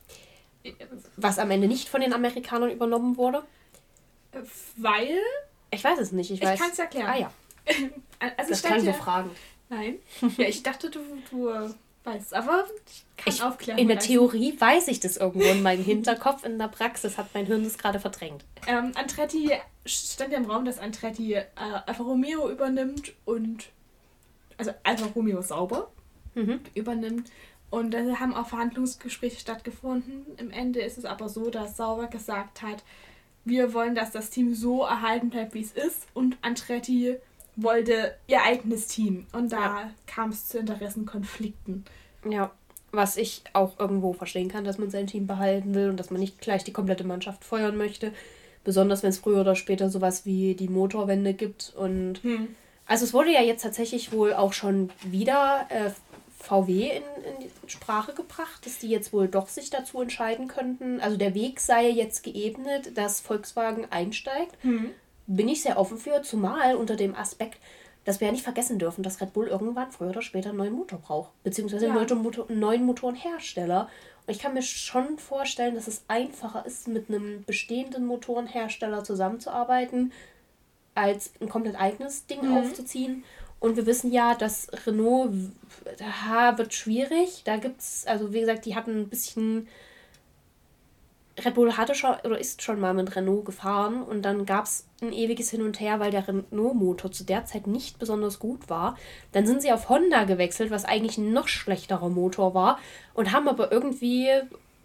[1.17, 3.43] Was am Ende nicht von den Amerikanern übernommen wurde.
[4.77, 5.19] Weil.
[5.71, 6.31] Ich weiß es nicht.
[6.31, 7.07] Ich, ich kann es erklären.
[7.07, 7.33] Ah ja.
[8.37, 9.31] also das kann ich fragen.
[9.69, 9.99] Nein.
[10.37, 11.75] Ja, ich dachte, du, du
[12.05, 13.79] weißt, aber ich kann ich, aufklären.
[13.79, 16.45] In der Theorie weiß ich das irgendwo in meinem Hinterkopf.
[16.45, 18.45] In der Praxis hat mein Hirn das gerade verdrängt.
[18.67, 19.53] Ähm, Andretti
[19.85, 23.71] stand ja im Raum, dass Andretti äh, Alfa Romeo übernimmt und
[24.57, 25.91] also Alfa Romeo sauber
[26.35, 26.61] mhm.
[26.75, 27.31] übernimmt.
[27.71, 30.25] Und da haben auch Verhandlungsgespräche stattgefunden.
[30.39, 32.83] Im Ende ist es aber so, dass Sauber gesagt hat,
[33.45, 36.07] wir wollen, dass das Team so erhalten bleibt, wie es ist.
[36.15, 37.17] Und Andretti
[37.63, 39.27] wollte ihr eigenes Team.
[39.33, 39.91] Und da ja.
[40.07, 41.85] kam es zu Interessenkonflikten.
[42.29, 42.53] Ja,
[42.93, 46.21] was ich auch irgendwo verstehen kann, dass man sein Team behalten will und dass man
[46.21, 48.13] nicht gleich die komplette Mannschaft feuern möchte.
[48.65, 51.75] Besonders wenn es früher oder später sowas wie die Motorwende gibt.
[51.77, 52.49] Und hm.
[52.87, 55.91] also es wurde ja jetzt tatsächlich wohl auch schon wieder äh,
[56.39, 57.03] VW in,
[57.43, 61.01] in Sprache gebracht, dass die jetzt wohl doch sich dazu entscheiden könnten.
[61.01, 64.57] Also der Weg sei jetzt geebnet, dass Volkswagen einsteigt.
[64.63, 64.91] Hm
[65.29, 67.59] bin ich sehr offen für, zumal unter dem Aspekt,
[68.05, 70.73] dass wir ja nicht vergessen dürfen, dass Red Bull irgendwann früher oder später einen neuen
[70.73, 71.95] Motor braucht, beziehungsweise ja.
[71.95, 73.89] einen neuen Motorenhersteller.
[74.27, 80.13] Und ich kann mir schon vorstellen, dass es einfacher ist, mit einem bestehenden Motorenhersteller zusammenzuarbeiten,
[80.95, 82.57] als ein komplett eigenes Ding mhm.
[82.57, 83.25] aufzuziehen.
[83.61, 85.33] Und wir wissen ja, dass Renault
[85.99, 87.43] da wird schwierig.
[87.45, 89.69] Da gibt es, also wie gesagt, die hatten ein bisschen
[91.45, 94.88] Red Bull hatte schon oder ist schon mal mit Renault gefahren und dann gab es
[95.01, 98.97] ein ewiges Hin und Her, weil der Renault-Motor zu der Zeit nicht besonders gut war.
[99.33, 102.79] Dann sind sie auf Honda gewechselt, was eigentlich ein noch schlechterer Motor war
[103.15, 104.29] und haben aber irgendwie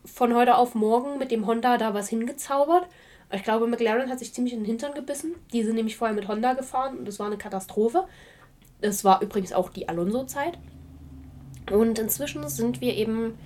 [0.05, 2.85] von heute auf morgen mit dem Honda da was hingezaubert.
[3.31, 5.33] Ich glaube, McLaren hat sich ziemlich in den Hintern gebissen.
[5.51, 8.05] Die sind nämlich vorher mit Honda gefahren und das war eine Katastrophe.
[8.81, 10.59] Das war übrigens auch die Alonso-Zeit.
[11.71, 13.37] Und inzwischen sind wir eben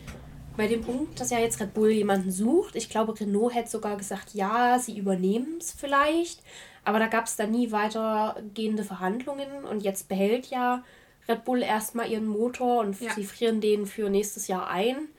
[0.57, 2.75] bei dem Punkt, dass ja jetzt Red Bull jemanden sucht.
[2.75, 6.41] Ich glaube, Renault hätte sogar gesagt, ja, sie übernehmen es vielleicht.
[6.83, 9.63] Aber da gab es dann nie weitergehende Verhandlungen.
[9.65, 10.83] Und jetzt behält ja
[11.29, 13.13] Red Bull erstmal ihren Motor und ja.
[13.13, 15.09] sie frieren den für nächstes Jahr ein.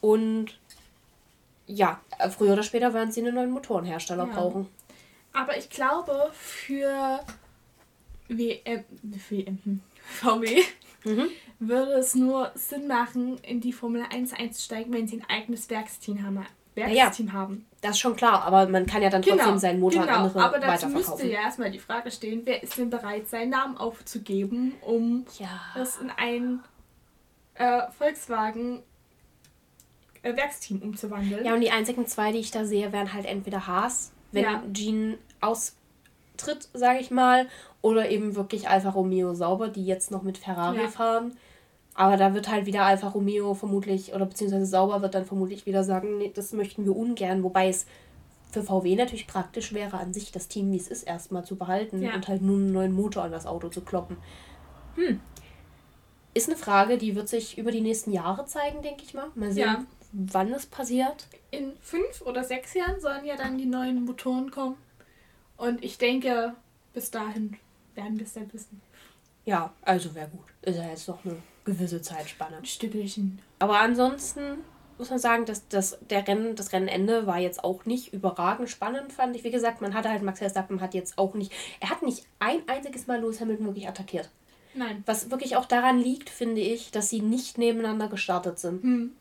[0.00, 0.58] Und
[1.66, 4.32] ja, früher oder später werden sie einen neuen Motorenhersteller ja.
[4.32, 4.68] brauchen.
[5.32, 7.20] Aber ich glaube, für
[8.28, 9.80] WM, WM,
[10.20, 10.62] VW
[11.06, 11.28] mhm.
[11.58, 16.22] würde es nur Sinn machen, in die Formel 1 einzusteigen, wenn sie ein eigenes Werksteam
[16.24, 16.46] haben.
[16.74, 17.66] Werksteam ja, haben.
[17.80, 20.24] Das ist schon klar, aber man kann ja dann trotzdem genau, seinen Motor genau, an
[20.24, 23.78] andere aber dazu müsste ja erstmal die Frage stehen, wer ist denn bereit, seinen Namen
[23.78, 25.48] aufzugeben, um ja.
[25.74, 26.60] das in ein
[27.54, 28.82] äh, Volkswagen
[30.22, 31.44] äh, Werksteam umzuwandeln.
[31.44, 34.62] Ja, und die einzigen zwei, die ich da sehe, wären halt entweder Haas, wenn ja.
[34.72, 37.48] Jean austritt, sage ich mal,
[37.86, 40.88] oder eben wirklich Alfa Romeo Sauber, die jetzt noch mit Ferrari ja.
[40.88, 41.36] fahren.
[41.94, 45.84] Aber da wird halt wieder Alfa Romeo vermutlich, oder beziehungsweise Sauber wird dann vermutlich wieder
[45.84, 47.44] sagen, nee, das möchten wir ungern.
[47.44, 47.86] Wobei es
[48.50, 52.02] für VW natürlich praktisch wäre, an sich das Team, wie es ist, erstmal zu behalten
[52.02, 52.12] ja.
[52.16, 54.16] und halt nur einen neuen Motor an das Auto zu kloppen.
[54.96, 55.20] Hm.
[56.34, 59.28] Ist eine Frage, die wird sich über die nächsten Jahre zeigen, denke ich mal.
[59.36, 59.86] Mal sehen, ja.
[60.10, 61.28] wann es passiert.
[61.52, 64.74] In fünf oder sechs Jahren sollen ja dann die neuen Motoren kommen.
[65.56, 66.54] Und ich denke,
[66.92, 67.56] bis dahin
[67.96, 68.80] werden wir es dann wissen.
[69.44, 70.46] Ja, also wäre gut.
[70.62, 72.56] Ist ja jetzt noch eine gewisse Zeitspanne.
[72.58, 73.40] Ein Stückchen.
[73.58, 74.58] Aber ansonsten
[74.98, 79.12] muss man sagen, dass das, der Rennen, das Rennenende war jetzt auch nicht überragend spannend,
[79.12, 79.44] fand ich.
[79.44, 82.66] Wie gesagt, man hatte halt Max Verstappen hat jetzt auch nicht, er hat nicht ein
[82.66, 84.30] einziges Mal Lewis Hamilton wirklich attackiert.
[84.74, 85.02] Nein.
[85.06, 88.82] Was wirklich auch daran liegt, finde ich, dass sie nicht nebeneinander gestartet sind.
[88.82, 89.12] Hm.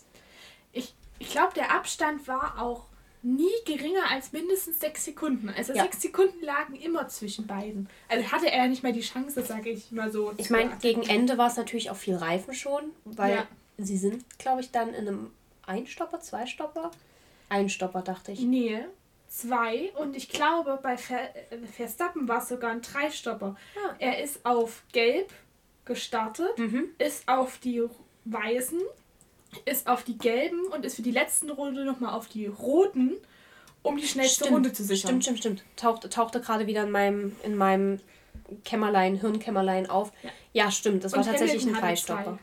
[0.71, 2.85] Ich, ich glaube, der Abstand war auch
[3.25, 5.49] nie geringer als mindestens sechs Sekunden.
[5.49, 5.83] Also ja.
[5.83, 7.89] sechs Sekunden lagen immer zwischen beiden.
[8.07, 10.31] Also hatte er ja nicht mal die Chance, sage ich mal so.
[10.37, 13.47] Ich meine, gegen Ende war es natürlich auch viel Reifen schon, weil ja.
[13.77, 15.31] sie sind, glaube ich, dann in einem
[15.65, 16.91] Einstopper, Zweistopper?
[17.49, 18.41] Einstopper, dachte ich.
[18.41, 18.85] Nee,
[19.27, 19.91] zwei.
[19.95, 21.29] Und ich glaube, bei Ver
[21.75, 23.55] Verstappen war es sogar ein Dreistopper.
[23.75, 23.95] Ah.
[23.97, 25.31] Er ist auf Gelb
[25.83, 26.89] gestartet, mhm.
[26.99, 27.83] ist auf die
[28.25, 28.81] Weißen
[29.65, 33.13] ist auf die gelben und ist für die letzten Runde nochmal auf die roten,
[33.81, 35.21] um die schnellste stimmt, Runde zu sichern.
[35.21, 35.63] Stimmt, stimmt, stimmt.
[35.75, 37.99] Tauchte, tauchte gerade wieder in meinem, in meinem
[38.63, 40.11] Kämmerlein, Hirnkämmerlein auf.
[40.23, 42.39] Ja, ja stimmt, das und war tatsächlich ein Dreistopper.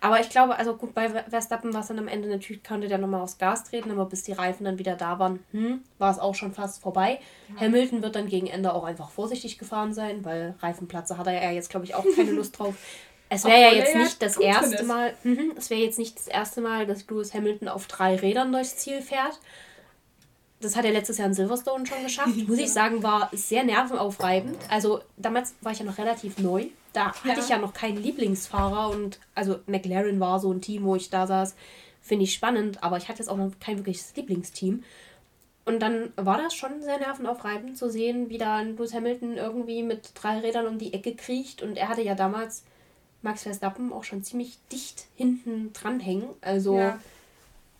[0.00, 2.98] Aber ich glaube, also gut, bei Verstappen war es dann am Ende natürlich, konnte der
[2.98, 6.18] nochmal aufs Gas treten, aber bis die Reifen dann wieder da waren, hm, war es
[6.18, 7.20] auch schon fast vorbei.
[7.54, 7.66] Ja.
[7.66, 11.50] Hamilton wird dann gegen Ende auch einfach vorsichtig gefahren sein, weil Reifenplatze hat er ja
[11.50, 12.74] jetzt, glaube ich, auch keine Lust drauf.
[13.32, 16.60] Es wäre ja jetzt nicht das erste Mal, mh, es wäre jetzt nicht das erste
[16.60, 19.38] Mal, dass Lewis Hamilton auf drei Rädern durchs Ziel fährt.
[20.60, 22.36] Das hat er letztes Jahr in Silverstone schon geschafft.
[22.48, 24.58] Muss ich sagen, war sehr nervenaufreibend.
[24.68, 26.66] Also damals war ich ja noch relativ neu.
[26.92, 27.30] Da ja.
[27.30, 31.08] hatte ich ja noch keinen Lieblingsfahrer und also McLaren war so ein Team, wo ich
[31.08, 31.54] da saß.
[32.02, 34.82] Finde ich spannend, aber ich hatte jetzt auch noch kein wirkliches Lieblingsteam.
[35.66, 40.10] Und dann war das schon sehr nervenaufreibend zu sehen, wie da Lewis Hamilton irgendwie mit
[40.14, 41.62] drei Rädern um die Ecke kriecht.
[41.62, 42.64] Und er hatte ja damals
[43.22, 46.28] Max Verstappen auch schon ziemlich dicht hinten dranhängen.
[46.40, 47.00] Also ja.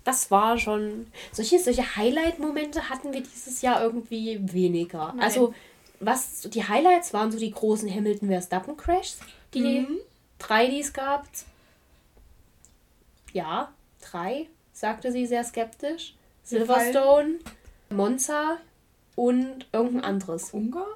[0.05, 1.07] das war schon.
[1.33, 5.15] Solche, solche Highlight-Momente hatten wir dieses Jahr irgendwie weniger.
[5.15, 5.21] Nein.
[5.21, 5.55] Also
[6.01, 9.19] was die Highlights waren so die großen Hamilton Verstappen Crashs,
[9.55, 9.99] die mhm.
[10.39, 11.27] drei, die es gab.
[13.33, 16.15] Ja, drei, sagte sie sehr skeptisch.
[16.43, 17.39] Silverstone,
[17.91, 18.59] Monza
[19.15, 20.51] und irgendein anderes.
[20.51, 20.87] Ungarn?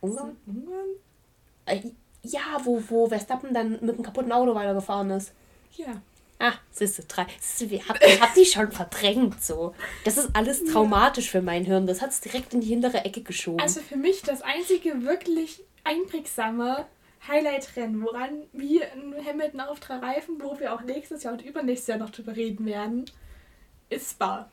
[0.00, 0.36] Ungarn?
[0.46, 1.90] Ungarn?
[2.22, 5.32] Ja, wo, wo Verstappen dann mit einem kaputten Auto weitergefahren ist.
[5.76, 6.02] Ja.
[6.38, 7.26] Ah, siehst du, drei.
[7.58, 9.74] Ich hab, hab die schon verdrängt so.
[10.04, 11.86] Das ist alles traumatisch für mein Hirn.
[11.86, 13.60] Das hat es direkt in die hintere Ecke geschoben.
[13.60, 16.86] Also für mich das einzige wirklich einprägsame
[17.28, 21.88] Highlight-Rennen, woran wir in Hamilton auf drei Reifen, wo wir auch nächstes Jahr und übernächstes
[21.88, 23.04] Jahr noch drüber reden werden,
[23.90, 24.50] ist Spa.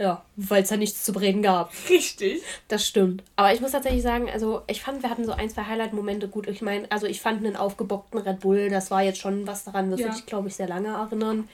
[0.00, 1.72] Ja, weil es ja nichts zu bereden gab.
[1.90, 2.40] Richtig.
[2.68, 3.22] Das stimmt.
[3.36, 6.48] Aber ich muss tatsächlich sagen, also ich fand, wir hatten so ein, zwei Highlight-Momente gut.
[6.48, 9.90] Ich meine, also ich fand einen aufgebockten Red Bull, das war jetzt schon was daran,
[9.90, 10.08] das ja.
[10.08, 11.50] ich, glaube ich, sehr lange erinnern.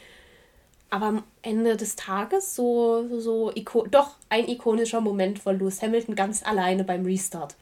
[0.91, 3.53] Aber am Ende des Tages so, so, so
[3.91, 7.57] doch ein ikonischer Moment war Lewis Hamilton ganz alleine beim Restart.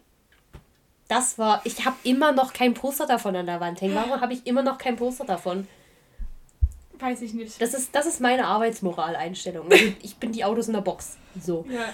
[1.09, 3.95] Das war, ich habe immer noch kein Poster davon an der Wand hängen.
[3.95, 5.67] Warum habe ich immer noch kein Poster davon?
[6.99, 7.61] Weiß ich nicht.
[7.61, 9.71] Das ist, das ist meine Arbeitsmoraleinstellung.
[9.71, 11.17] Also ich bin die Autos in der Box.
[11.41, 11.65] So.
[11.69, 11.93] Ja.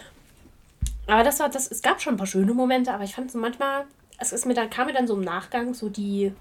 [1.07, 3.39] Aber das war, das, es gab schon ein paar schöne Momente, aber ich fand so
[3.39, 3.87] manchmal,
[4.19, 6.33] es ist mir dann, kam mir dann so im Nachgang so die,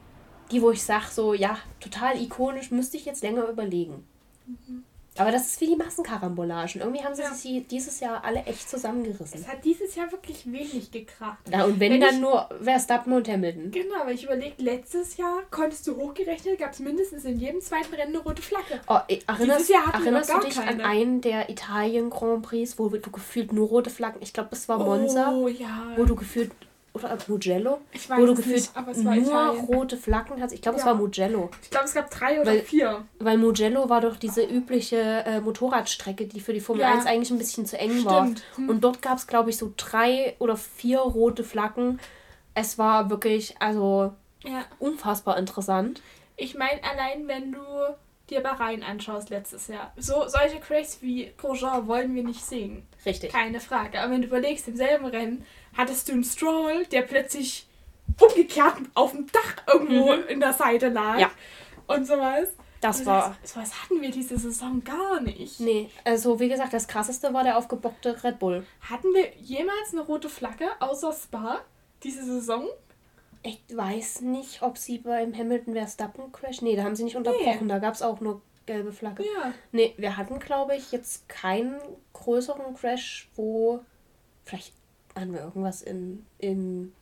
[0.51, 4.05] die, wo ich sage, so, ja, total ikonisch, müsste ich jetzt länger überlegen.
[4.45, 4.83] Mhm.
[5.19, 6.81] Aber das ist wie die Massenkarambolagen.
[6.81, 7.33] Irgendwie haben sie ja.
[7.33, 9.41] sich dieses Jahr alle echt zusammengerissen.
[9.41, 11.39] Es hat dieses Jahr wirklich wenig gekracht.
[11.51, 13.71] Ja, und wenn, wenn dann ich, nur Verstappen und Hamilton.
[13.71, 17.93] Genau, aber ich überlege, letztes Jahr konntest du hochgerechnet, gab es mindestens in jedem zweiten
[17.93, 18.79] Rennen eine rote Flagge.
[18.87, 20.69] Oh, erinnerst, erinnerst du dich keine.
[20.69, 24.69] an einen der Italien Grand Prix, wo du gefühlt nur rote Flaggen, ich glaube, das
[24.69, 25.93] war Monza, oh, ja.
[25.95, 26.51] wo du gefühlt
[26.93, 29.65] oder Mugello, ich weiß wo du gefühlt nicht, aber es war nur Italien.
[29.65, 30.51] rote Flaggen hast.
[30.53, 30.83] Ich glaube, ja.
[30.83, 31.49] es war Mugello.
[31.61, 33.05] Ich glaube, es gab drei oder weil, vier.
[33.19, 36.93] Weil Mugello war doch diese übliche äh, Motorradstrecke, die für die Formel ja.
[36.93, 38.05] 1 eigentlich ein bisschen zu eng Stimmt.
[38.05, 38.29] war.
[38.55, 38.69] Hm.
[38.69, 41.99] Und dort gab es, glaube ich, so drei oder vier rote Flaggen.
[42.53, 44.13] Es war wirklich, also
[44.43, 44.65] ja.
[44.79, 46.01] unfassbar interessant.
[46.37, 47.59] Ich meine, allein wenn du
[48.29, 49.91] dir Bahrain anschaust letztes Jahr.
[49.97, 52.83] So, solche Cracks wie Grosjean wollen wir nicht sehen.
[53.05, 53.31] Richtig.
[53.31, 53.99] Keine Frage.
[53.99, 57.67] Aber wenn du überlegst, im selben Rennen hattest du einen Stroll, der plötzlich
[58.19, 60.27] umgekehrt auf dem Dach irgendwo mhm.
[60.27, 61.19] in der Seite lag.
[61.19, 61.31] Ja.
[61.87, 62.49] Und sowas.
[62.81, 63.35] Das war.
[63.41, 65.59] Das, sowas hatten wir diese Saison gar nicht.
[65.59, 68.65] Nee, also wie gesagt, das krasseste war der aufgebockte Red Bull.
[68.89, 71.61] Hatten wir jemals eine rote Flagge außer Spa
[72.03, 72.67] diese Saison?
[73.43, 76.61] Ich weiß nicht, ob sie beim Hamilton Verstappen Crash.
[76.61, 77.67] Nee, da haben sie nicht unterbrochen.
[77.67, 77.67] Nee.
[77.67, 79.23] Da gab es auch nur gelbe Flagge.
[79.23, 79.53] Ja.
[79.71, 81.79] Nee, wir hatten, glaube ich, jetzt keinen
[82.13, 83.81] größeren Crash, wo.
[84.45, 84.73] Vielleicht
[85.19, 86.25] hatten wir irgendwas in.
[86.37, 86.93] in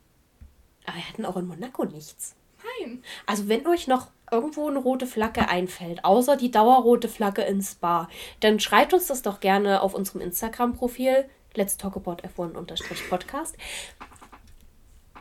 [0.86, 2.34] aber wir hatten auch in Monaco nichts.
[2.80, 3.02] Nein.
[3.26, 8.08] Also, wenn euch noch irgendwo eine rote Flagge einfällt, außer die dauerrote Flagge ins Spa,
[8.40, 11.28] dann schreibt uns das doch gerne auf unserem Instagram-Profil.
[11.54, 13.56] Let's Talk About F1-Podcast.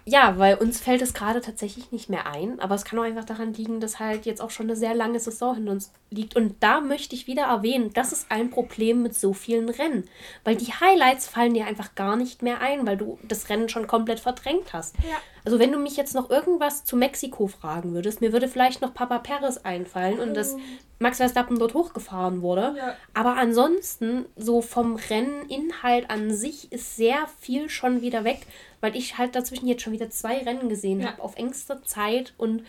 [0.10, 3.26] Ja, weil uns fällt es gerade tatsächlich nicht mehr ein, aber es kann auch einfach
[3.26, 6.34] daran liegen, dass halt jetzt auch schon eine sehr lange Saison hinter uns liegt.
[6.38, 10.06] Und da möchte ich wieder erwähnen, das ist ein Problem mit so vielen Rennen.
[10.46, 13.86] Weil die Highlights fallen dir einfach gar nicht mehr ein, weil du das Rennen schon
[13.86, 14.96] komplett verdrängt hast.
[15.00, 15.18] Ja.
[15.48, 18.94] Also wenn du mich jetzt noch irgendwas zu Mexiko fragen würdest, mir würde vielleicht noch
[18.94, 20.60] Papa Perez einfallen und dass oh.
[21.00, 22.76] Max Verstappen dort hochgefahren wurde.
[22.78, 22.96] Ja.
[23.14, 28.46] Aber ansonsten, so vom Renninhalt an sich ist sehr viel schon wieder weg
[28.82, 31.08] weil ich halt dazwischen jetzt schon wieder zwei Rennen gesehen ja.
[31.08, 32.64] habe auf engste Zeit und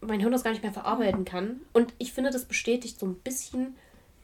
[0.00, 1.60] mein Hirn das gar nicht mehr verarbeiten kann.
[1.72, 3.76] Und ich finde, das bestätigt so ein bisschen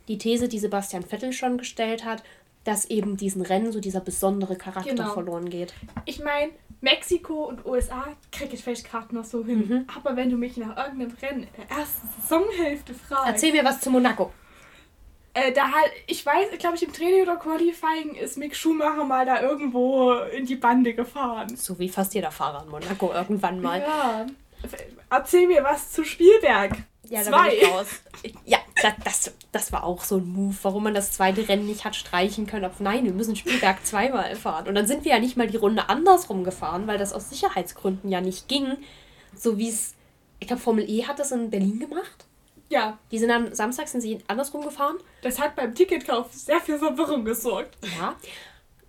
[0.09, 2.23] die These, die Sebastian Vettel schon gestellt hat,
[2.65, 5.13] dass eben diesen Rennen so dieser besondere Charakter genau.
[5.13, 5.75] verloren geht.
[6.05, 6.53] Ich meine,
[6.87, 9.69] Mexiko und USA kriege ich vielleicht gerade noch so hin.
[9.69, 9.87] Mhm.
[9.97, 13.27] Aber wenn du mich nach irgendeinem Rennen in der ersten Saisonhälfte fragst.
[13.27, 14.33] Erzähl mir was zu Monaco.
[15.35, 19.27] Äh, da halt, ich weiß, glaube ich, im Training oder Qualifying ist Mick Schumacher mal
[19.27, 21.57] da irgendwo in die Bande gefahren.
[21.57, 23.81] So wie fast jeder Fahrer in Monaco irgendwann mal.
[23.81, 24.27] Ja.
[25.11, 26.77] Erzähl mir was zu Spielberg.
[27.09, 27.87] Ja, da bin ich raus.
[28.45, 31.85] Ja, das, das, das war auch so ein Move, warum man das zweite Rennen nicht
[31.85, 32.65] hat streichen können.
[32.65, 34.69] Auf, nein, wir müssen Spielberg zweimal fahren.
[34.69, 38.11] Und dann sind wir ja nicht mal die Runde andersrum gefahren, weil das aus Sicherheitsgründen
[38.11, 38.77] ja nicht ging.
[39.35, 39.95] So wie es,
[40.41, 42.27] ich glaube, Formel E hat das in Berlin gemacht.
[42.69, 42.99] Ja.
[43.11, 44.97] Die sind am Samstag sind sie andersrum gefahren.
[45.23, 47.77] Das hat beim Ticketkauf sehr viel Verwirrung gesorgt.
[47.99, 48.17] Ja.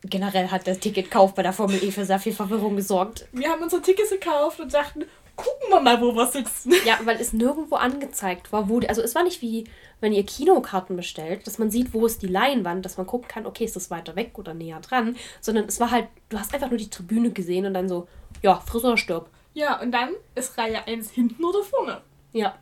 [0.03, 3.27] Generell hat der Ticketkauf bei der Formel E für sehr viel Verwirrung gesorgt.
[3.31, 5.05] Wir haben unsere Tickets gekauft und dachten,
[5.37, 6.73] gucken wir mal, wo wir sitzen.
[6.85, 8.79] Ja, weil es nirgendwo angezeigt war, wo.
[8.79, 9.65] Also es war nicht wie,
[10.01, 13.45] wenn ihr Kinokarten bestellt, dass man sieht, wo ist die Leinwand, dass man gucken kann,
[13.45, 15.15] okay, ist das weiter weg oder näher dran.
[15.39, 18.07] Sondern es war halt, du hast einfach nur die Tribüne gesehen und dann so,
[18.41, 19.29] ja, friss oder stirb.
[19.53, 22.01] Ja, und dann ist Reihe 1 hinten oder vorne.
[22.33, 22.57] Ja.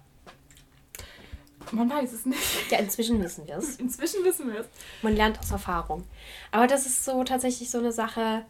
[1.72, 2.72] Man weiß es nicht.
[2.72, 3.78] Ja, inzwischen wissen wir es.
[3.78, 4.68] Inzwischen wissen wir es.
[5.02, 6.04] Man lernt aus Erfahrung.
[6.52, 8.46] Aber das ist so tatsächlich so eine Sache.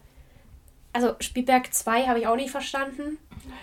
[0.96, 3.18] Also Spielberg 2 habe ich auch nicht verstanden.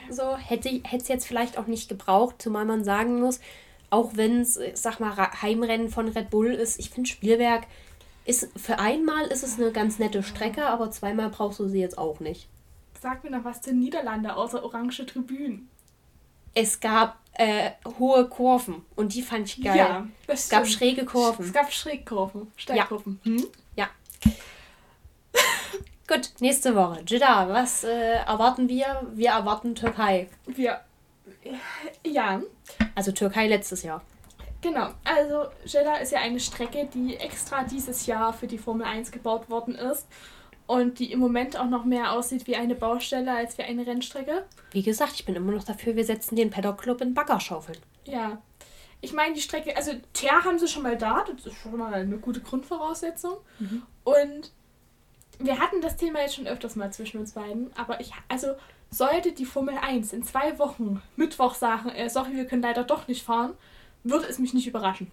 [0.08, 3.40] So, hätte es jetzt vielleicht auch nicht gebraucht, zumal man sagen muss,
[3.90, 7.64] auch wenn es, sag mal, Heimrennen von Red Bull ist, ich finde Spielberg
[8.26, 11.98] ist für einmal ist es eine ganz nette Strecke, aber zweimal brauchst du sie jetzt
[11.98, 12.48] auch nicht.
[13.02, 15.68] Sag mir noch was zu Niederlande außer orange Tribünen.
[16.54, 19.76] Es gab äh, hohe Kurven und die fand ich geil.
[19.76, 21.46] Ja, es gab schräge Kurven.
[21.46, 23.20] Es gab schräge Kurven, Steilkurven.
[23.24, 23.32] Ja.
[23.32, 23.48] Hm?
[23.76, 23.90] ja.
[26.08, 27.02] Gut, nächste Woche.
[27.08, 29.08] Jeddah, was äh, erwarten wir?
[29.14, 30.30] Wir erwarten Türkei.
[30.46, 30.82] Wir.
[32.06, 32.42] Ja.
[32.96, 34.02] Also Türkei letztes Jahr.
[34.62, 39.12] Genau, also Jeddah ist ja eine Strecke, die extra dieses Jahr für die Formel 1
[39.12, 40.08] gebaut worden ist
[40.68, 44.46] und die im Moment auch noch mehr aussieht wie eine Baustelle als wie eine Rennstrecke.
[44.72, 47.78] Wie gesagt, ich bin immer noch dafür, wir setzen den Paddock Club in Baggerschaufeln.
[48.06, 48.42] Ja.
[49.02, 51.94] Ich meine, die Strecke, also Teer haben sie schon mal da, das ist schon mal
[51.94, 53.36] eine gute Grundvoraussetzung.
[53.60, 53.84] Mhm.
[54.06, 54.52] Und
[55.46, 58.56] wir hatten das Thema jetzt schon öfters mal zwischen uns beiden, aber ich, also
[58.90, 63.08] sollte die Formel 1 in zwei Wochen Mittwoch sagen, äh, sorry, wir können leider doch
[63.08, 63.54] nicht fahren,
[64.04, 65.12] würde es mich nicht überraschen.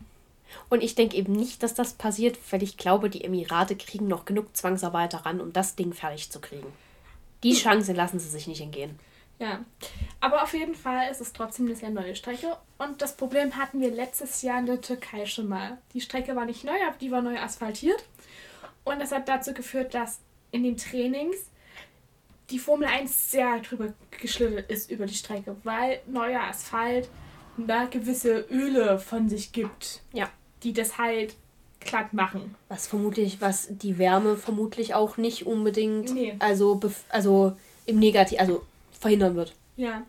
[0.69, 4.25] Und ich denke eben nicht, dass das passiert, weil ich glaube, die Emirate kriegen noch
[4.25, 6.67] genug Zwangsarbeiter ran, um das Ding fertig zu kriegen.
[7.43, 7.59] Die hm.
[7.59, 8.99] Chance lassen sie sich nicht entgehen.
[9.39, 9.65] Ja,
[10.21, 12.59] aber auf jeden Fall ist es trotzdem eine sehr neue Strecke.
[12.77, 15.79] Und das Problem hatten wir letztes Jahr in der Türkei schon mal.
[15.95, 18.05] Die Strecke war nicht neu, aber die war neu asphaltiert.
[18.85, 20.21] Und das hat dazu geführt, dass
[20.51, 21.37] in den Trainings
[22.51, 27.09] die Formel 1 sehr drüber geschlittert ist über die Strecke, weil neuer Asphalt
[27.57, 30.03] da gewisse Öle von sich gibt.
[30.13, 30.29] Ja.
[30.63, 31.37] Die das halt
[31.81, 32.55] glatt machen.
[32.69, 36.37] Was vermutlich, was die Wärme vermutlich auch nicht unbedingt, nee.
[36.39, 36.79] also,
[37.09, 37.57] also
[37.87, 38.63] im Negativ, also
[38.99, 39.55] verhindern wird.
[39.77, 40.03] Ja.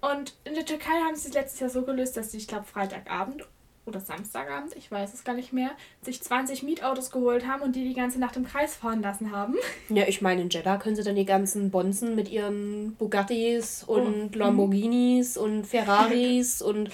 [0.00, 2.64] Und in der Türkei haben sie es letztes Jahr so gelöst, dass sie, ich glaube,
[2.64, 3.46] Freitagabend
[3.86, 5.70] oder Samstagabend, ich weiß es gar nicht mehr,
[6.02, 9.54] sich 20 Mietautos geholt haben und die die ganze Nacht im Kreis fahren lassen haben.
[9.88, 14.34] Ja, ich meine, in Jeddah können sie dann die ganzen Bonzen mit ihren Bugattis und
[14.34, 14.38] oh.
[14.38, 16.90] Lamborghinis und Ferraris und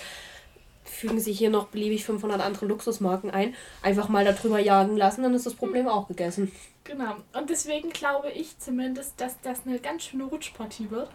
[0.84, 5.34] fügen sich hier noch beliebig 500 andere Luxusmarken ein, einfach mal darüber jagen lassen, dann
[5.34, 6.52] ist das Problem auch gegessen.
[6.84, 7.16] Genau.
[7.32, 11.10] Und deswegen glaube ich zumindest, dass das eine ganz schöne Rutschpartie wird.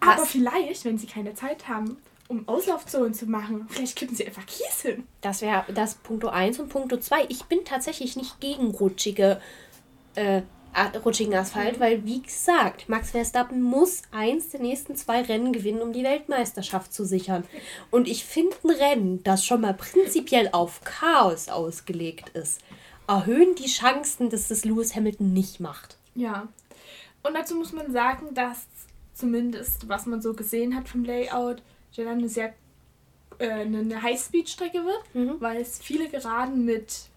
[0.00, 0.18] Was?
[0.18, 1.98] Aber vielleicht, wenn sie keine Zeit haben,
[2.30, 3.66] um Auslaufzonen zu machen.
[3.68, 5.04] Vielleicht kippen sie einfach Kies hin.
[5.20, 7.24] Das wäre das Punkto 1 und Punkto 2.
[7.28, 9.40] Ich bin tatsächlich nicht gegen rutschige,
[10.14, 10.42] äh,
[11.04, 11.80] rutschigen Asphalt, mhm.
[11.80, 16.94] weil, wie gesagt, Max Verstappen muss eins der nächsten zwei Rennen gewinnen, um die Weltmeisterschaft
[16.94, 17.42] zu sichern.
[17.90, 22.60] Und ich finde ein Rennen, das schon mal prinzipiell auf Chaos ausgelegt ist,
[23.08, 25.96] erhöhen die Chancen, dass das Lewis Hamilton nicht macht.
[26.14, 26.46] Ja.
[27.24, 28.66] Und dazu muss man sagen, dass
[29.14, 31.60] zumindest, was man so gesehen hat vom Layout,
[31.92, 32.54] Jeddah eine sehr
[33.38, 35.40] äh, eine Highspeed-Strecke wird, mhm.
[35.40, 37.08] weil es viele Geraden mit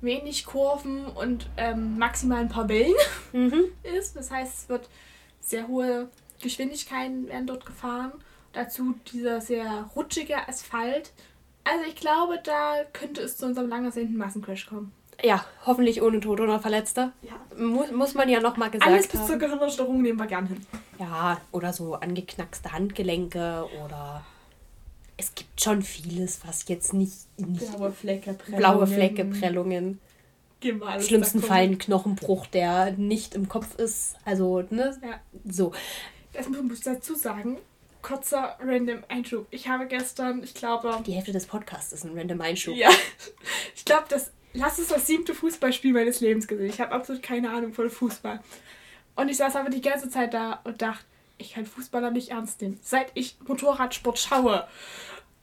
[0.00, 2.94] wenig Kurven und ähm, maximal ein paar Wellen
[3.32, 3.64] mhm.
[3.82, 4.16] ist.
[4.16, 4.88] Das heißt, es wird
[5.40, 6.08] sehr hohe
[6.40, 8.12] Geschwindigkeiten werden dort gefahren.
[8.52, 11.12] Dazu dieser sehr rutschige Asphalt.
[11.64, 14.92] Also ich glaube, da könnte es zu unserem lang ersehnten Massencrash kommen.
[15.22, 17.12] Ja, hoffentlich ohne Tod oder Verletzte.
[17.22, 17.56] Ja.
[17.56, 19.28] Muss, muss man ja nochmal gesagt Alles bis haben.
[19.28, 20.66] zur Gehirnerstörung nehmen wir gern hin.
[20.98, 24.24] Ja, oder so angeknackste Handgelenke oder
[25.16, 27.26] es gibt schon vieles, was jetzt nicht.
[27.38, 28.58] nicht blaue Flecke, Prellungen.
[28.58, 30.00] Blaue Flecke, Prellungen.
[30.60, 34.16] Im schlimmsten Fall ein Knochenbruch, der nicht im Kopf ist.
[34.24, 34.98] Also, ne?
[35.02, 35.20] Ja.
[35.44, 35.72] So.
[36.32, 37.58] Das muss ich dazu sagen.
[38.00, 39.46] Kurzer random Einschub.
[39.50, 41.02] Ich habe gestern, ich glaube.
[41.06, 42.74] Die Hälfte des Podcasts ist ein random Einschub.
[42.76, 42.90] Ja.
[43.74, 44.30] Ich glaube, das.
[44.54, 46.66] Lass es das siebte Fußballspiel meines Lebens gesehen.
[46.66, 48.40] Ich habe absolut keine Ahnung von Fußball.
[49.16, 51.04] Und ich saß aber die ganze Zeit da und dachte,
[51.38, 52.78] ich kann Fußballer nicht ernst nehmen.
[52.82, 54.66] Seit ich Motorradsport schaue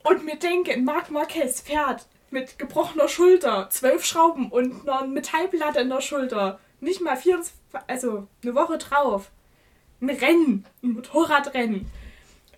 [0.02, 5.90] und mir denke, Marc Marquez fährt mit gebrochener Schulter, zwölf Schrauben und einer Metallplatte in
[5.90, 6.58] der Schulter.
[6.80, 7.40] Nicht mal vier,
[7.86, 9.30] also eine Woche drauf.
[10.00, 11.90] Ein Rennen, ein Motorradrennen.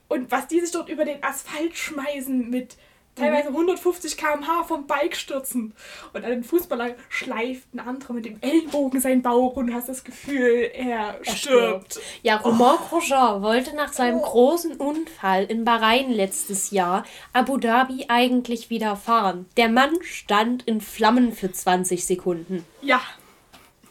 [0.09, 2.77] Und was die sich dort über den Asphalt schmeißen mit
[3.15, 5.75] teilweise 150 km/h vom Bike stürzen.
[6.13, 10.71] Und ein Fußballer schleift ein anderer mit dem Ellbogen seinen Bauch und hast das Gefühl,
[10.75, 11.95] er, er stirbt.
[11.95, 12.01] stirbt.
[12.23, 12.89] Ja, Romain oh.
[12.89, 14.23] Grosjean wollte nach seinem oh.
[14.23, 19.47] großen Unfall in Bahrain letztes Jahr Abu Dhabi eigentlich wieder fahren.
[19.57, 22.65] Der Mann stand in Flammen für 20 Sekunden.
[22.83, 23.01] Ja,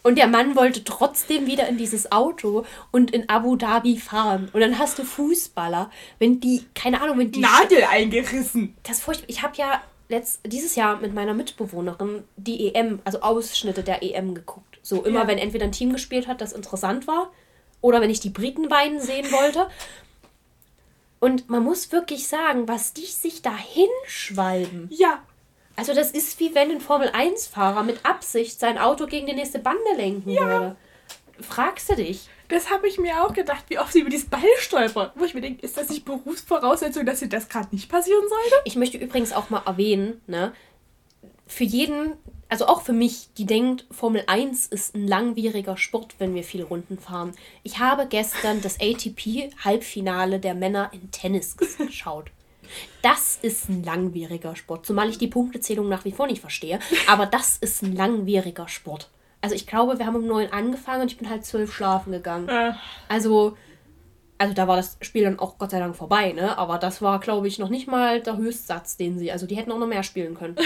[0.04, 4.49] und der Mann wollte trotzdem wieder in dieses Auto und in Abu Dhabi fahren.
[4.51, 5.89] Und dann hast du Fußballer,
[6.20, 7.39] wenn die, keine Ahnung, wenn die.
[7.39, 8.76] Nadel eingerissen.
[8.84, 9.30] Das furchtbar.
[9.30, 14.36] Ich habe ja letzt, dieses Jahr mit meiner Mitbewohnerin die EM, also Ausschnitte der EM
[14.36, 14.80] geguckt.
[14.82, 15.28] So immer, ja.
[15.28, 17.32] wenn entweder ein Team gespielt hat, das interessant war,
[17.80, 19.68] oder wenn ich die Briten weinen sehen wollte.
[21.20, 24.89] Und man muss wirklich sagen, was die sich da hinschwalben.
[24.91, 25.24] Ja,
[25.76, 29.82] also das ist wie wenn ein Formel-1-Fahrer mit Absicht sein Auto gegen die nächste Bande
[29.95, 30.45] lenken ja.
[30.45, 30.76] würde.
[31.41, 32.30] Fragst du dich?
[32.47, 35.11] Das habe ich mir auch gedacht, wie oft sie über dieses Ball stolpern.
[35.15, 38.55] Wo ich mir denke, ist das nicht Berufsvoraussetzung, dass dir das gerade nicht passieren sollte?
[38.65, 40.53] Ich möchte übrigens auch mal erwähnen, ne,
[41.47, 42.13] für jeden,
[42.49, 46.63] also auch für mich, die denkt, Formel 1 ist ein langwieriger Sport, wenn wir viele
[46.63, 47.34] Runden fahren.
[47.63, 52.32] Ich habe gestern das ATP-Halbfinale der Männer in Tennis geschaut.
[53.01, 56.80] Das ist ein langwieriger Sport, zumal ich die Punktezählung nach wie vor nicht verstehe.
[57.07, 59.09] Aber das ist ein langwieriger Sport.
[59.41, 62.47] Also ich glaube, wir haben um neun angefangen und ich bin halt zwölf schlafen gegangen.
[62.47, 62.74] Äh.
[63.09, 63.57] Also,
[64.38, 66.57] also da war das Spiel dann auch Gott sei Dank vorbei, ne?
[66.57, 69.32] Aber das war, glaube ich, noch nicht mal der Höchstsatz, den sie.
[69.32, 70.55] Also die hätten auch noch mehr spielen können.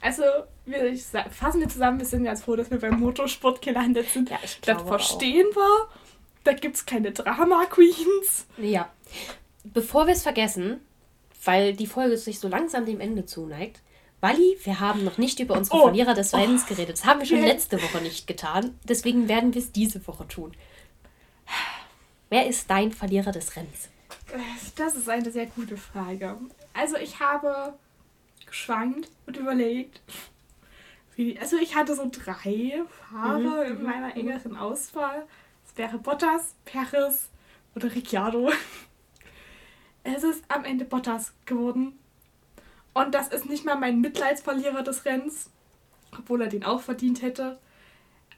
[0.00, 0.22] Also,
[0.66, 4.28] ich fassen wir zusammen, wir sind ganz froh, dass wir beim Motorsport gelandet sind.
[4.28, 5.56] Ja, ich glaube Das verstehen auch.
[5.56, 5.88] wir.
[6.44, 8.46] Da gibt es keine Drama-Queens.
[8.58, 8.90] Ja.
[9.64, 10.82] Bevor wir es vergessen,
[11.44, 13.82] weil die Folge sich so langsam dem Ende zuneigt.
[14.20, 15.82] Wally, wir haben noch nicht über unsere oh.
[15.82, 16.68] Verlierer des Rennens oh.
[16.68, 16.98] geredet.
[16.98, 18.78] Das haben wir schon letzte Woche nicht getan.
[18.84, 20.52] Deswegen werden wir es diese Woche tun.
[22.30, 23.90] Wer ist dein Verlierer des Rennens?
[24.76, 26.38] Das ist eine sehr gute Frage.
[26.72, 27.74] Also ich habe
[28.46, 30.00] geschwankt und überlegt.
[31.40, 33.76] Also ich hatte so drei Fahrer mhm.
[33.76, 35.26] in meiner engeren Auswahl.
[35.66, 37.28] Es wäre Bottas, Perez
[37.76, 38.50] oder Ricciardo.
[40.04, 41.98] Es ist am Ende Bottas geworden.
[42.92, 45.50] Und das ist nicht mal mein Mitleidsverlierer des Rennens,
[46.16, 47.58] obwohl er den auch verdient hätte.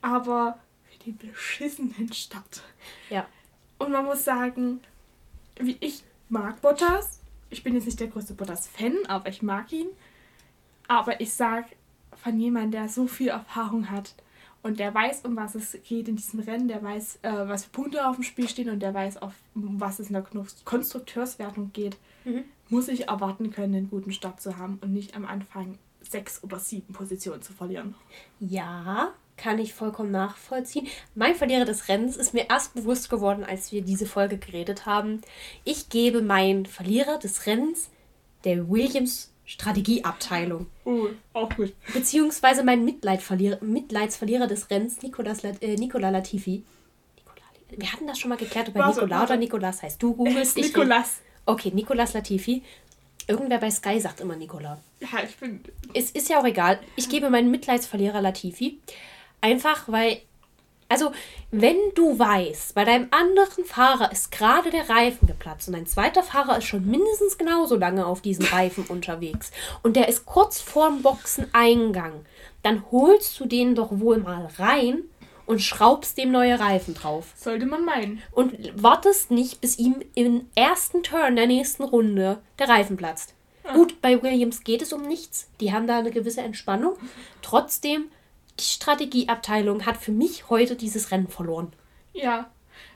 [0.00, 2.62] Aber für den beschissenen Start.
[3.10, 3.26] Ja.
[3.78, 4.80] Und man muss sagen,
[5.58, 7.20] wie ich mag Bottas.
[7.50, 9.88] Ich bin jetzt nicht der größte Bottas-Fan, aber ich mag ihn.
[10.88, 11.66] Aber ich sag
[12.16, 14.14] von jemandem, der so viel Erfahrung hat,
[14.66, 17.70] und der weiß, um was es geht in diesem Rennen, der weiß, äh, was für
[17.70, 20.24] Punkte auf dem Spiel stehen und der weiß, auf, um was es in der
[20.64, 22.44] Konstrukteurswertung geht, mhm.
[22.68, 26.58] muss ich erwarten können, einen guten Start zu haben und nicht am Anfang sechs oder
[26.58, 27.94] sieben Positionen zu verlieren.
[28.40, 30.88] Ja, kann ich vollkommen nachvollziehen.
[31.14, 35.20] Mein Verlierer des Rennens ist mir erst bewusst geworden, als wir diese Folge geredet haben.
[35.64, 37.90] Ich gebe meinen Verlierer des Rennens
[38.44, 40.66] der Williams Strategieabteilung.
[40.84, 41.72] Oh, auch gut.
[41.92, 46.64] Beziehungsweise mein Mitleidverlierer, Mitleidsverlierer des Rennens, Nicolas, äh, Nicola Latifi.
[47.16, 50.02] Nicola, wir hatten das schon mal geklärt, ob er Nicola oder Nicolas heißt.
[50.02, 50.56] Du googelst.
[50.56, 51.20] Nicolas.
[51.46, 52.62] Okay, Nicolas Latifi.
[53.28, 54.80] Irgendwer bei Sky sagt immer Nicola.
[55.00, 55.60] Ja, ich bin.
[55.94, 56.80] Es ist ja auch egal.
[56.96, 58.80] Ich gebe meinen Mitleidsverlierer Latifi.
[59.40, 60.22] Einfach, weil
[60.88, 61.12] also,
[61.50, 66.22] wenn du weißt, bei deinem anderen Fahrer ist gerade der Reifen geplatzt und dein zweiter
[66.22, 69.50] Fahrer ist schon mindestens genauso lange auf diesem Reifen unterwegs
[69.82, 72.24] und der ist kurz vorm Boxeneingang,
[72.62, 75.04] dann holst du den doch wohl mal rein
[75.46, 77.32] und schraubst dem neue Reifen drauf.
[77.36, 78.22] Sollte man meinen.
[78.32, 83.34] Und wartest nicht, bis ihm im ersten Turn der nächsten Runde der Reifen platzt.
[83.64, 83.74] Ja.
[83.74, 85.48] Gut, bei Williams geht es um nichts.
[85.60, 86.96] Die haben da eine gewisse Entspannung.
[87.42, 88.06] Trotzdem
[88.58, 91.72] die Strategieabteilung hat für mich heute dieses Rennen verloren.
[92.12, 92.50] Ja.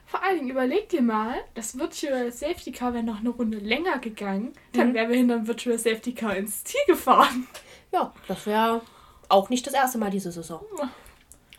[0.05, 3.99] Vor allen Dingen überleg dir mal, das Virtual Safety Car wäre noch eine Runde länger
[3.99, 4.93] gegangen, dann mhm.
[4.93, 7.47] wären wir hinter dem Virtual Safety Car ins Ziel gefahren.
[7.93, 8.81] Ja, das wäre
[9.29, 10.61] auch nicht das erste Mal diese Saison.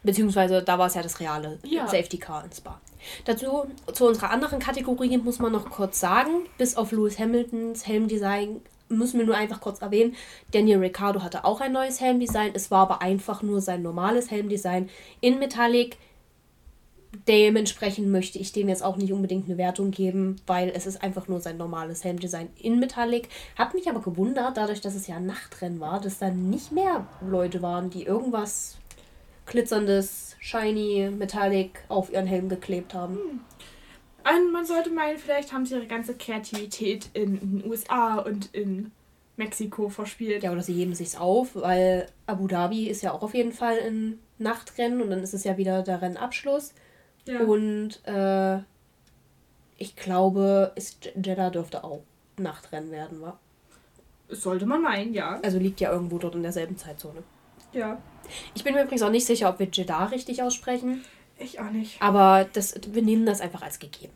[0.03, 1.87] Beziehungsweise da war es ja das reale ja.
[1.87, 2.81] Safety Car ins Spa.
[3.25, 8.61] Dazu, zu unserer anderen Kategorie muss man noch kurz sagen, bis auf Lewis Hamiltons Helmdesign
[8.93, 10.15] müssen wir nur einfach kurz erwähnen,
[10.53, 12.53] Daniel Ricciardo hatte auch ein neues Helmdesign.
[12.55, 14.89] Es war aber einfach nur sein normales Helmdesign
[15.21, 15.97] in Metallic.
[17.29, 21.29] Dementsprechend möchte ich dem jetzt auch nicht unbedingt eine Wertung geben, weil es ist einfach
[21.29, 23.29] nur sein normales Helmdesign in Metallic.
[23.57, 27.07] Hat mich aber gewundert, dadurch, dass es ja ein Nachtrennen war, dass da nicht mehr
[27.21, 28.79] Leute waren, die irgendwas
[29.45, 33.45] glitzerndes, shiny, Metallic auf ihren Helm geklebt haben.
[34.25, 38.93] Und man sollte meinen, vielleicht haben sie ihre ganze Kreativität in den USA und in
[39.37, 40.43] Mexiko verspielt.
[40.43, 43.79] Ja, oder sie heben sich's auf, weil Abu Dhabi ist ja auch auf jeden Fall
[43.79, 46.75] ein Nachtrennen und dann ist es ja wieder der Rennabschluss.
[47.27, 47.41] Ja.
[47.41, 48.59] Und äh,
[49.79, 52.03] ich glaube, ist Jeddah dürfte auch
[52.37, 53.39] Nachtrennen werden, wa?
[54.29, 55.41] Sollte man meinen, ja.
[55.43, 57.23] Also liegt ja irgendwo dort in derselben Zeitzone.
[57.73, 58.01] Ja.
[58.55, 61.05] Ich bin mir übrigens auch nicht sicher, ob wir Jeddah richtig aussprechen.
[61.43, 62.01] Ich auch nicht.
[62.01, 64.13] Aber das, wir nehmen das einfach als gegeben.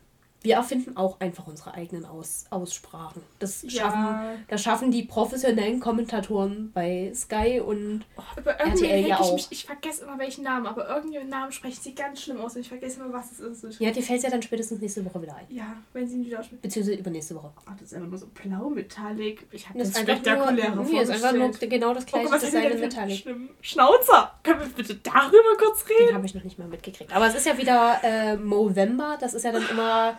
[0.47, 3.21] Wir erfinden auch einfach unsere eigenen Aus, Aussprachen.
[3.41, 4.33] Das schaffen, Ja.
[4.47, 8.23] das schaffen die professionellen Kommentatoren bei Sky und Oh,
[8.61, 9.35] irgendwie RTL ja ich auch.
[9.35, 12.61] mich, ich vergesse immer welchen Namen, aber irgendeinen Namen sprechen sie ganz schlimm aus und
[12.61, 13.81] ich vergesse immer, was es ist.
[13.81, 15.47] Ja, dir fällt ja dann spätestens nächste Woche wieder ein.
[15.49, 16.61] Ja, wenn sie ihn wieder aussprechen.
[16.63, 17.51] Beziehungsweise übernächste Woche.
[17.67, 19.47] Ach, das ist einfach nur so blau-metallic.
[19.51, 22.25] Ich habe Das das einfach nur, spektakuläre nee, ist einfach nur genau das Oh gleiche
[22.31, 23.19] Gott, was für einen Metallic.
[23.19, 24.33] schlimmen Schnauzer?
[24.45, 26.15] Können wir bitte darüber kurz Den reden?
[26.15, 27.13] habe ich noch nicht mal mitgekriegt.
[27.13, 29.17] Aber es ist ja wieder äh, Movember.
[29.21, 30.19] Das ist ja dann immer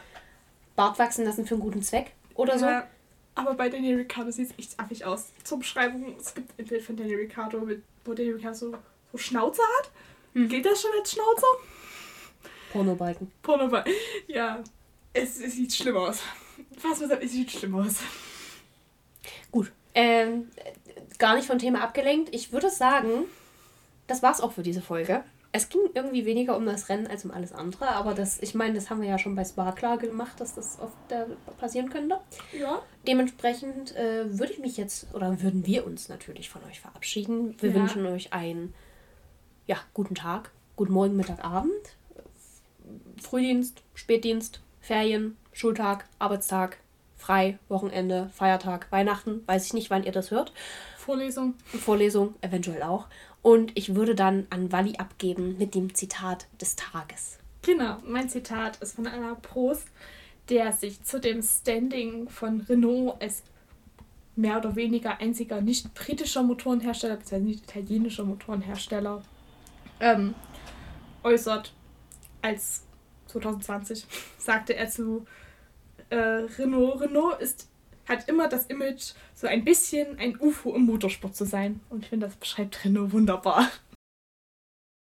[0.77, 2.65] Bart wachsen lassen für einen guten Zweck oder so.
[2.65, 2.87] Ja,
[3.35, 5.31] aber bei Danny Ricciardo sieht es echt affig aus.
[5.43, 8.77] Zur Beschreibung, es gibt ein Bild von Danny Ricciardo, mit, wo Danny Ricciardo so,
[9.11, 9.91] so Schnauze hat.
[10.33, 10.47] Hm.
[10.47, 11.47] Geht das schon als Schnauzer?
[12.71, 13.31] Pornobalken.
[13.41, 13.71] Porno
[14.27, 14.63] Ja,
[15.13, 16.21] es, es sieht schlimm aus.
[16.81, 17.95] Was man sagt, es sieht schlimm aus.
[19.51, 19.71] Gut.
[19.95, 20.51] Ähm,
[21.17, 22.35] gar nicht vom Thema abgelenkt.
[22.35, 23.25] Ich würde sagen,
[24.05, 25.23] das war's auch für diese Folge.
[25.51, 28.75] Es ging irgendwie weniger um das Rennen als um alles andere, aber das, ich meine,
[28.75, 31.25] das haben wir ja schon bei Spa klar gemacht, dass das oft äh,
[31.57, 32.19] passieren könnte.
[32.57, 32.81] Ja.
[33.07, 37.55] Dementsprechend äh, würde ich mich jetzt, oder würden wir uns natürlich von euch verabschieden.
[37.61, 37.75] Wir Ja.
[37.75, 38.73] wünschen euch einen
[39.65, 41.71] ja, guten Tag, guten Morgen, Mittag, Abend,
[43.21, 46.77] Frühdienst, Spätdienst, Ferien, Schultag, Arbeitstag,
[47.15, 50.53] frei, Wochenende, Feiertag, Weihnachten, weiß ich nicht, wann ihr das hört.
[50.97, 51.55] Vorlesung.
[51.65, 53.07] Vorlesung eventuell auch.
[53.47, 57.37] Und ich würde dann an Wally abgeben mit dem Zitat des Tages.
[57.61, 59.87] Genau, mein Zitat ist von Anna Prost,
[60.49, 63.43] der sich zu dem Standing von Renault als
[64.35, 69.23] mehr oder weniger einziger nicht britischer Motorenhersteller, beziehungsweise nicht italienischer Motorenhersteller,
[70.01, 70.35] ähm,
[71.23, 71.71] äußert.
[72.41, 72.83] Als
[73.27, 75.25] 2020 sagte er zu
[76.09, 77.69] äh, Renault, Renault ist,
[78.07, 81.81] hat immer das Image, so ein bisschen ein UFO im Motorsport zu sein.
[81.89, 83.69] Und ich finde, das beschreibt Renault wunderbar.